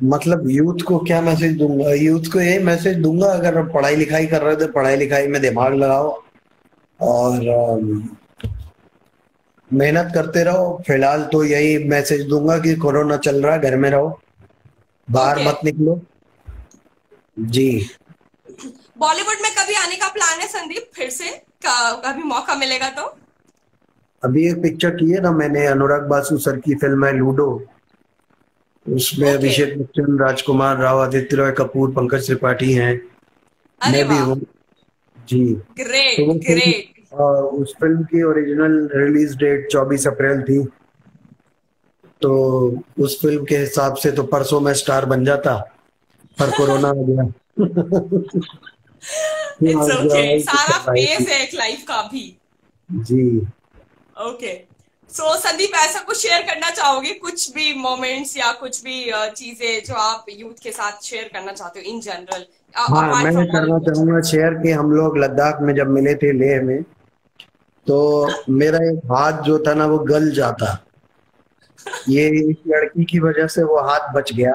मतलब 0.00 0.48
यूथ 0.50 0.82
को 0.86 0.98
क्या 0.98 1.20
मैसेज 1.22 1.56
दूँगा? 1.58 1.92
यूथ 1.92 2.32
को 2.32 2.40
यही 2.40 2.58
मैसेज 2.64 2.96
दूँगा 2.98 3.32
अगर 3.32 3.62
पढ़ाई 3.70 3.96
लिखाई 3.96 4.26
कर 4.26 4.42
रहे 4.42 4.54
हो 4.54 4.60
तो 4.60 4.72
पढ़ाई 4.72 4.96
लिखाई 4.96 5.26
में 5.26 5.40
दिमाग 5.42 5.74
लगाओ। 5.74 6.10
और 7.00 7.48
अम, 7.48 8.08
मेहनत 9.70 10.10
करते 10.14 10.42
रहो। 10.44 10.82
फ़िलहाल 10.86 11.22
तो 11.32 11.42
यही 11.44 11.76
मैसेज 11.88 12.26
दूँगा 12.28 12.58
कि 12.58 12.74
कोरोना 12.76 13.16
चल 13.16 13.42
रहा 13.42 13.54
है 13.54 13.60
घर 13.60 13.76
में 13.76 13.90
रहो। 13.90 14.18
बाहर 15.08 15.36
Okay. 15.36 15.46
मत 15.48 15.60
निकलो। 15.64 16.00
जी। 17.36 17.88
बॉलीवुड 18.98 19.42
में 19.42 19.50
कभी 19.58 19.74
आने 19.74 19.96
का 19.96 20.08
प्लान 20.08 20.40
है 20.40 20.46
संदीप? 20.48 20.90
फिर 20.94 21.10
से? 21.10 21.30
कभी 21.66 22.22
मौका 22.22 22.54
मिलेगा 22.54 22.88
तो? 22.90 23.06
अभी 24.22 24.46
एक 24.48 24.62
पिक्चर 24.62 24.90
की 24.90 25.10
है 25.10 25.20
ना 25.20 25.30
मैंने 25.32 25.66
अनुराग 25.66 26.08
बासु 26.08 26.38
सर 26.38 26.56
की 26.60 26.74
फ़िल्म 26.74 27.04
है 27.06 27.12
लूडो। 27.16 27.50
उसमें 28.86 29.26
Okay. 29.26 29.38
अभिषेक 29.38 29.78
बच्चन 29.78 30.18
राजकुमार 30.18 30.76
राव 30.78 31.00
आदित्य 31.02 31.36
रॉय 31.36 31.52
कपूर 31.52 31.90
पंकज 31.94 32.26
त्रिपाठी 32.26 32.72
हैं। 32.72 32.94
मैं 33.80 34.08
भी 34.08 34.18
हूँ। 34.18 34.40
जी। 35.28 35.44
ग्रेट 35.78 36.18
तो 36.18 36.34
ग्रेट 36.46 36.97
उस 37.22 37.74
फ़िल्म 37.80 38.02
की 38.04 38.22
ओरिजिनल 38.22 38.88
रिलीज़ 38.94 39.36
डेट 39.36 39.68
24 39.72 40.06
अप्रैल 40.06 40.42
थी। 40.42 40.64
तो 42.22 42.82
उस 42.98 43.20
फ़िल्म 43.22 43.44
के 43.44 43.56
हिसाब 43.56 43.96
से 43.96 44.10
तो 44.12 44.22
परसों 44.22 44.60
में 44.60 44.72
स्टार 44.74 45.04
बन 45.06 45.24
जाता 45.24 45.56
पर 46.38 46.50
कोरोना 46.50 46.88
आ 46.88 46.92
गया। 46.92 47.22
इट्स 49.62 49.90
ओके 49.90 50.40
सारा 50.40 50.78
फ़ेज़ 50.78 51.30
है 51.30 51.42
एक 51.42 51.54
लाइफ 51.54 51.84
का 51.88 52.02
भी। 52.02 52.36
जी। 52.90 53.46
ओके 54.16 54.54
सो 55.10 55.34
संदीप 55.38 55.70
ऐसा 55.74 56.00
कुछ 56.00 56.16
शेयर 56.16 56.42
करना 56.42 56.70
चाहोगे? 56.70 57.12
कुछ 57.14 57.50
भी 57.54 57.74
मोमेंट्स 57.74 58.36
या 58.36 58.52
कुछ 58.52 58.82
भी 58.84 59.04
चीज़ें 59.36 59.84
जो 59.84 59.94
आप 59.94 60.26
यूथ 60.30 60.62
के 60.62 60.70
साथ 60.70 61.02
शेयर 61.02 61.28
करना 61.32 61.52
चाहते 61.52 61.80
हो 61.80 61.84
इन 61.84 62.00
जनरल 62.00 62.44
हाँ 62.76 63.22
मैं 63.24 63.32
करना 63.34 63.78
चाहूँगा 63.78 64.20
शेयर 64.20 64.54
कि 64.54 64.70
हम 64.70 64.90
लोग 64.92 65.18
लद्दाख 65.18 65.60
में 65.62 65.74
जब 65.74 65.88
मिले 65.88 66.14
थे 66.14 66.32
लेह 66.32 66.62
में 66.62 66.84
तो 67.88 67.98
मेरा 68.52 68.78
एक 68.86 69.12
हाथ 69.12 69.42
जो 69.42 69.58
था 69.58 69.72
ना 69.74 69.84
वो 69.86 69.98
गल 70.06 70.30
जाता 70.32 70.66
ये 72.08 72.26
इस 72.40 72.56
लड़की 72.68 73.04
की 73.04 73.18
वजह 73.18 73.46
से 73.46 73.62
वो 73.62 73.78
हाथ 73.82 74.12
बच 74.14 74.32
गया 74.32 74.52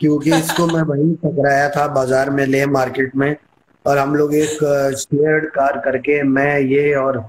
क्योंकि 0.00 0.30
इसको 0.30 0.66
मैं 0.66 0.82
वहीं 0.82 1.14
पकड़ाया 1.16 1.68
था 1.68 1.86
बाज़ार 1.88 2.30
में 2.30 2.44
ले 2.46 2.64
मार्केट 2.68 3.14
में 3.16 3.34
और 3.84 3.98
हम 3.98 4.14
लोग 4.14 4.34
एक 4.34 4.64
शेयर्ड 4.98 5.46
कार 5.50 5.78
करके 5.80 6.22
मैं 6.30 6.58
ये 6.60 6.94
और 6.94 7.24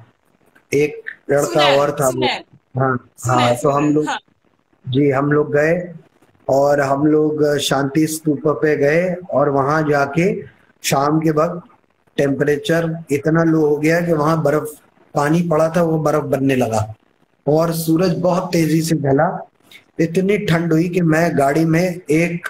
एक 0.72 1.04
लड़का 1.32 1.68
और 1.78 1.92
था 1.92 2.10
वो 2.10 2.28
हाँ 2.80 2.96
हाँ 3.26 3.56
तो 3.56 3.70
हम 3.70 3.94
लोग 3.94 4.08
हाँ। 4.08 4.18
जी 4.86 5.10
हम 5.10 5.32
लोग 5.32 5.54
गए 5.54 5.78
और 6.48 6.82
हम 6.82 7.06
लोग 7.08 7.46
शांति 7.62 8.08
स्तूप 8.08 8.48
पे 8.62 8.76
गए 8.78 9.06
और 9.34 9.50
वहाँ 9.50 9.82
जाके 9.90 10.34
शाम 10.84 11.20
के 11.20 11.32
वक्त 11.36 11.70
टेम्परेचर 12.18 12.94
इतना 13.12 13.44
लो 13.44 13.66
हो 13.66 13.78
गया 13.78 14.02
कि 14.02 14.14
वहाँ 14.14 14.42
बर्फ़ 14.44 14.87
पानी 15.18 15.42
पड़ा 15.42 15.70
था, 15.70 15.82
वो 15.82 15.98
बर्फ़ 16.00 16.26
बनने 16.26 16.56
लगा। 16.56 16.94
और 17.48 17.74
सूरज 17.74 18.18
बहुत 18.18 18.50
तेज़ी 18.52 18.82
से 18.82 18.96
ढला। 18.96 19.28
इतनी 20.00 20.38
ठंड 20.38 20.74
हुई 20.74 20.90
कि 20.90 21.02
मैं 21.02 21.38
गाड़ी 21.40 21.66
में 21.66 22.00
एक 22.12 22.48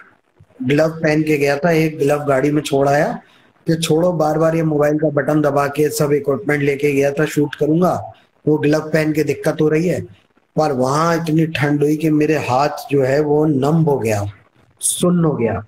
ग्लव 0.63 0.89
पहन 0.89 1.23
के 1.23 1.37
गया 1.37 1.57
था, 1.57 1.71
एक 1.71 1.97
ग्लव 1.99 2.25
गाड़ी 2.25 2.51
में 2.51 2.61
छोड़ 2.61 2.87
आया 2.89 3.21
कि 3.67 3.75
छोड़ो 3.75 4.11
बार 4.11 4.37
बार 4.37 4.55
ये 4.55 4.63
मोबाइल 4.63 4.97
का 4.99 5.09
बटन 5.09 5.41
दबा 5.41 5.67
के 5.67 5.89
सब 5.89 6.13
इक्विपमेंट 6.13 6.63
लेके 6.63 6.93
गया 6.93 7.11
था 7.11 7.25
शूट 7.25 7.55
करूँगा। 7.55 8.11
वो 8.47 8.57
ग्लव 8.57 8.89
पहन 8.89 9.13
के 9.13 9.23
दिक्कत 9.23 9.57
हो 9.61 9.69
रही 9.69 9.87
है। 9.87 10.01
पर 10.55 10.71
वहाँ 10.71 11.15
इतनी 11.15 11.45
ठंड 11.47 11.83
हुई 11.83 11.95
कि 11.95 12.09
मेरे 12.09 12.35
हाथ 12.35 12.69
जो 12.91 13.03
है, 13.03 13.19
वो 13.21 13.45
नम 13.45 13.83
हो 13.83 13.97
गया, 13.99 14.23
सुन्न 14.79 15.25
हो 15.25 15.33
गया। 15.33 15.65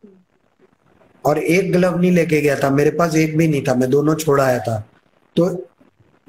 और 1.26 1.38
एक 1.38 1.72
ग्लव 1.72 2.00
नहीं 2.00 2.12
लेके 2.12 2.42
गया 2.42 2.56
था, 2.56 2.70
मेरे 2.70 2.92
पास 2.92 3.16
एक 3.16 3.38
भी 3.38 3.48
नहीं 3.48 3.64
था, 3.68 3.76
मैं 3.76 3.90
दोनों 3.90 4.16
छोड़ 4.16 4.42
आया 4.42 4.60
था। 4.60 4.84
तो 5.36 5.66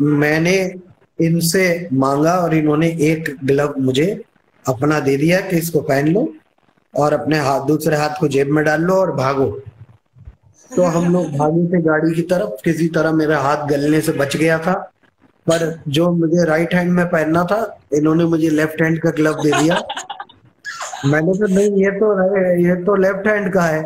मैंने 0.01 0.75
इनसे 1.19 1.89
मांगा 1.93 2.35
और 2.35 2.55
इन्होंने 2.55 2.89
एक 2.89 3.37
ग्लव 3.45 3.75
मुझे 3.79 4.25
अपना 4.69 5.01
दे 5.01 5.17
दिया 5.17 5.41
कि 5.41 5.57
इसको 5.57 5.81
पहन 5.81 6.09
लो 6.09 6.35
और 6.95 7.13
अपने 7.13 7.39
हाथ, 7.39 7.61
दूसरे 7.61 7.97
हाथ 7.97 8.21
को 8.21 8.29
जेब 8.29 8.49
में 8.49 8.65
डाल 8.65 8.83
लो 8.83 8.95
और 8.95 9.13
भागो। 9.13 9.63
तो 10.71 10.83
हम 10.83 11.13
लोग 11.13 11.27
भागे 11.27 11.67
थे 11.67 11.83
गाड़ी 11.83 12.15
की 12.15 12.23
तरफ़, 12.23 12.63
किसी 12.65 12.89
तरह 12.89 13.13
मेरा 13.13 13.39
हाथ 13.39 13.67
गलने 13.67 14.01
से 14.01 14.13
बच 14.13 14.37
गया 14.37 14.59
था। 14.59 14.73
पर 15.47 15.83
जो 15.89 16.11
मुझे 16.13 16.45
राइट 16.45 16.75
हैंड 16.75 16.93
में 16.93 17.07
पहनना 17.07 17.45
था, 17.45 17.79
इन्होंने 17.95 18.25
मुझे 18.25 18.51
लेफ़्ट 18.51 18.83
हैंड 18.83 19.01
का 19.01 19.11
ग्लव 19.11 19.35
दे 19.35 19.51
दिया। 19.51 19.83
मैंने 21.05 21.33
तो 21.33 21.47
नहीं, 21.47 21.85
ये 21.85 21.91
तो 21.91 22.67
ये 22.69 22.85
तो 22.85 22.95
लेफ़्ट 22.95 23.27
हैंड 23.27 23.53
का 23.53 23.63
है। 23.63 23.83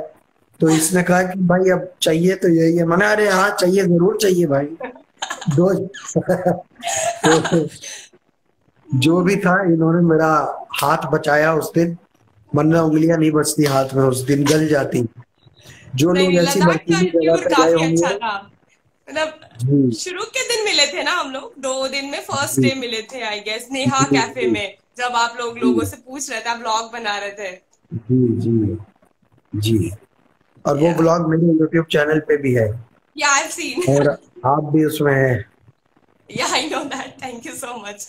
तो 0.61 0.69
इसने 0.69 1.03
कहा 1.03 1.23
कि, 1.23 1.39
भाई, 1.39 1.71
अब 1.71 1.93
चाहिए 2.03 2.35
तो 2.35 2.49
यही 2.49 2.77
है। 2.77 2.85
मैंने 2.85 3.07
अरे 3.07 3.29
हाँ 3.29 3.51
चाहिए, 3.51 3.83
ज़रूर 3.83 4.19
चाहिए 4.23 4.47
भाई। 4.47 4.67
दो 5.57 5.75
तो 7.27 7.69
जो 8.95 9.21
भी 9.21 9.37
था 9.37 9.63
इन्होंने 9.63 10.01
मेरा 10.09 10.31
हाथ 10.75 10.99
बचाया 10.99 11.55
उस 11.55 11.73
दिन। 11.75 11.97
वरना 12.55 12.83
उंगलियाँ 12.83 13.19
नहीं 13.19 13.31
बचती 13.31 13.65
हाथ 13.65 13.95
में 13.95 14.05
उस 14.05 14.21
दिन 14.21 14.45
गल 14.45 14.69
जाती। 14.69 15.09
जो 15.95 16.13
लोग 16.13 16.35
ऐसी 16.35 16.61
बर्फीली 16.61 17.11
जगह 17.11 17.37
पे 17.37 17.65
गए 17.65 17.73
होंगे। 17.73 18.03
अच्छा 18.03 18.51
मतलब 19.11 19.91
शुरू 19.93 20.23
के 20.25 20.41
दिन 20.49 20.65
मिले 20.65 20.87
थे 20.87 21.03
ना 21.03 21.11
हम 21.11 21.33
लोग 21.33 21.55
दो 21.59 21.89
दिन 21.89 22.05
में 22.05 22.21
फ़र्स्ट 22.21 22.61
डे 22.61 22.75
मिले 22.75 23.03
थे 23.03 23.21
आई 23.23 23.41
गेस 23.41 23.69
नेहा 23.73 24.03
कैफ़े 24.03 24.47
में 24.47 24.77
जब 24.99 25.13
आप 25.15 25.37
लोग 25.41 25.59
लोगों 25.59 25.85
से 25.85 25.97
पूछ 25.97 26.31
रहे 26.31 26.41
थे 26.41 26.49
आप 26.49 26.59
ब्लॉग 26.59 26.93
बना 26.93 27.19
रहे 27.19 27.31
थे। 27.31 27.53
जी 27.95 28.41
जी 28.41 28.79
जी। 29.57 29.93
और 30.67 30.79
वो 30.79 30.95
ब्लॉग 30.95 31.29
मेरे 31.31 31.47
यूट्यूब 31.47 31.87
चैनल 31.87 32.21
पे 32.21 32.37
भी 32.37 32.55
है। 32.55 32.94
या 33.17 33.31
आई 33.31 33.49
सीन 33.49 33.97
और 33.97 34.09
आप 34.47 34.71
भी 34.73 34.85
उसमें 34.85 35.15
हैं। 35.15 35.45
Yeah 36.29 36.53
i 36.57 36.61
know 36.69 36.79
that. 36.91 37.09
Thank 37.21 37.45
you 37.45 37.55
so 37.55 37.73
much. 37.79 38.05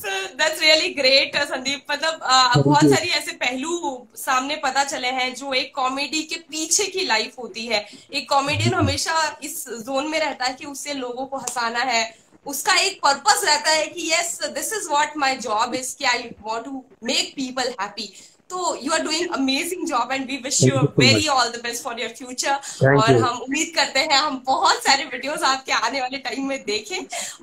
so 0.00 0.10
that's 0.38 0.60
really 0.60 0.90
great 0.94 1.34
uh, 1.34 1.46
Sandeep 1.46 1.90
मतलब 1.90 2.20
uh, 2.22 2.64
बहुत 2.64 2.90
सारी 2.90 3.08
ऐसे 3.08 3.32
पहलू 3.32 4.06
सामने 4.16 4.56
पता 4.56 4.84
चले 4.84 5.08
हैं 5.08 5.34
जो 5.34 5.52
एक 5.52 5.74
कॉमेडी 5.74 6.22
के 6.22 6.36
पीछे 6.50 6.86
की 6.86 7.04
लाइफ 7.06 7.38
होती 7.38 7.66
है। 7.66 7.84
एक 8.14 8.28
कॉमेडियन 8.28 8.74
हमेशा 8.74 9.38
इस 9.42 9.64
जोन 9.68 10.08
में 10.10 10.18
रहता 10.20 10.44
है 10.44 10.54
कि 10.54 10.66
उससे 10.66 10.94
लोगों 10.94 11.26
को 11.26 11.36
हंसाना 11.36 11.82
है। 11.92 12.02
उसका 12.46 12.74
एक 12.80 13.00
पर्पस 13.02 13.42
रहता 13.44 13.70
है 13.70 13.86
कि 13.86 14.10
yes 14.12 14.38
this 14.44 14.72
is 14.72 14.88
what 14.88 15.16
my 15.16 15.36
job 15.36 15.74
is 15.74 15.96
कि 15.96 16.04
I 16.04 16.30
want 16.42 16.64
to 16.64 16.84
make 17.04 17.32
people 17.36 17.74
happy 17.80 18.12
तो 18.50 18.76
you 18.82 18.92
are 18.92 19.02
doing 19.02 19.32
amazing 19.34 19.86
job 19.86 20.12
and 20.12 20.26
we 20.26 20.36
wish 20.44 20.62
you 20.62 20.76
very 20.98 21.26
all 21.28 21.48
the 21.50 21.60
best 21.64 21.84
for 21.84 22.00
your 22.00 22.14
future 22.18 22.86
और 22.88 23.16
हम 23.16 23.38
उम्मीद 23.38 23.72
करते 23.76 24.00
हैं 24.00 24.18
हम 24.18 24.42
बहुत 24.46 24.82
सारे 24.84 25.04
वीडियोस 25.06 25.42
आपके 25.44 25.72
आने 25.72 26.00
वाले 26.00 26.18
टाइम 26.20 26.46
में 26.48 26.58
देखें। 26.64 26.98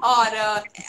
और 0.05 0.37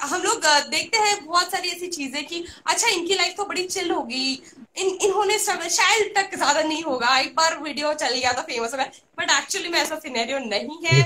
हम 0.03 0.23
लोग 0.23 0.47
देखते 0.71 0.99
हैं 0.99 1.25
बहुत 1.27 1.51
सारी 1.53 1.69
ऐसी 1.71 1.87
चीज़ें 1.89 2.25
कि 2.27 2.45
अच्छा 2.67 2.89
इनकी 2.89 3.15
लाइफ 3.15 3.35
तो 3.37 3.45
बड़ी 3.45 3.65
चिल 3.67 3.91
होगी। 3.91 4.33
इन 4.77 4.89
इन्होंने 5.03 5.39
शायद 5.39 6.13
तक 6.17 6.37
ज़्यादा 6.37 6.63
नहीं 6.63 6.83
होगा। 6.83 7.19
एक 7.19 7.35
बार 7.37 7.59
वीडियो 7.63 7.93
चल 7.95 8.15
गया 8.15 8.33
तो 8.33 8.43
फ़ेमस 8.43 8.73
हो 8.73 8.79
गया। 8.79 8.91
बट 9.21 9.31
एक्चुअली 9.39 9.69
में 9.69 9.79
ऐसा 9.79 9.97
सिनेरियो 9.99 10.39
नहीं 10.39 10.79
है 10.85 10.99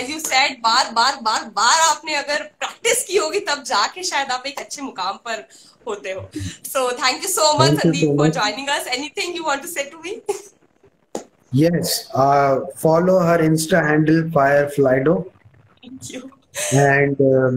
एज 0.00 0.10
यू 0.10 0.18
सेड 0.18 0.58
बार 0.62 0.90
बार 0.94 1.16
बार 1.22 1.44
बार 1.56 1.80
आपने 1.88 2.14
अगर 2.16 2.42
प्रैक्टिस 2.60 3.04
की 3.04 3.16
होगी 3.16 3.40
तब 3.48 3.62
जाके 3.66 4.02
शायद 4.10 4.30
आप 4.32 4.46
एक 4.46 4.60
अच्छे 4.60 4.82
मुकाम 4.82 5.18
पर 5.24 5.46
होते 5.88 6.12
हो 6.12 6.28
so 6.36 6.90
thank 7.02 7.22
you 7.22 7.28
so 7.30 7.52
much 7.58 7.80
Sandeep 7.82 8.16
for 8.18 8.28
joining 8.38 8.68
us 8.76 8.86
anything 8.98 9.36
you 9.36 9.44
want 9.44 9.62
to 9.62 9.68
say 9.68 9.90
to 9.90 9.98
me 10.04 10.20
Yes, 11.52 12.10
uh, 12.14 12.66
follow 12.76 13.20
her 13.20 13.38
Insta 13.38 13.82
handle 13.82 14.18
Fireflydo. 14.32 15.12
Thank 15.82 16.10
you. 16.10 16.30
And 16.74 17.18
uh, 17.18 17.50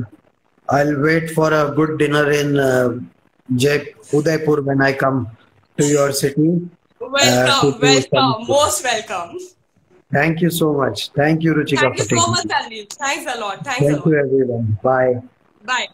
I'll 0.70 1.02
wait 1.02 1.32
for 1.32 1.52
a 1.54 1.72
good 1.72 1.98
dinner 2.00 2.32
in 2.32 2.58
uh, 2.58 3.00
Jai 3.50 3.94
Udaipur 4.14 4.62
when 4.62 4.82
I 4.82 4.94
come 4.94 5.28
to 5.78 5.86
your 5.86 6.14
city. 6.14 6.70
Welcome, 7.02 7.74
uh, 7.74 7.80
welcome, 7.82 8.48
most 8.48 8.84
welcome. 8.86 9.40
Thank 10.12 10.42
you 10.42 10.50
so 10.50 10.74
much. 10.74 11.10
Thank 11.12 11.42
you, 11.44 11.54
Ruchika. 11.54 11.96
Thank 11.96 12.00
you 12.00 12.20
so 12.20 12.28
much, 12.28 12.46
Sandeep. 12.46 12.94
Thanks 12.94 13.36
a 13.36 13.40
lot. 13.40 13.64
Thanks 13.64 13.80
Thank 13.80 13.92
a 13.92 13.96
lot. 13.96 14.06
you, 14.08 14.20
everyone. 14.20 14.78
Bye. 14.84 15.22
Bye. 15.66 15.88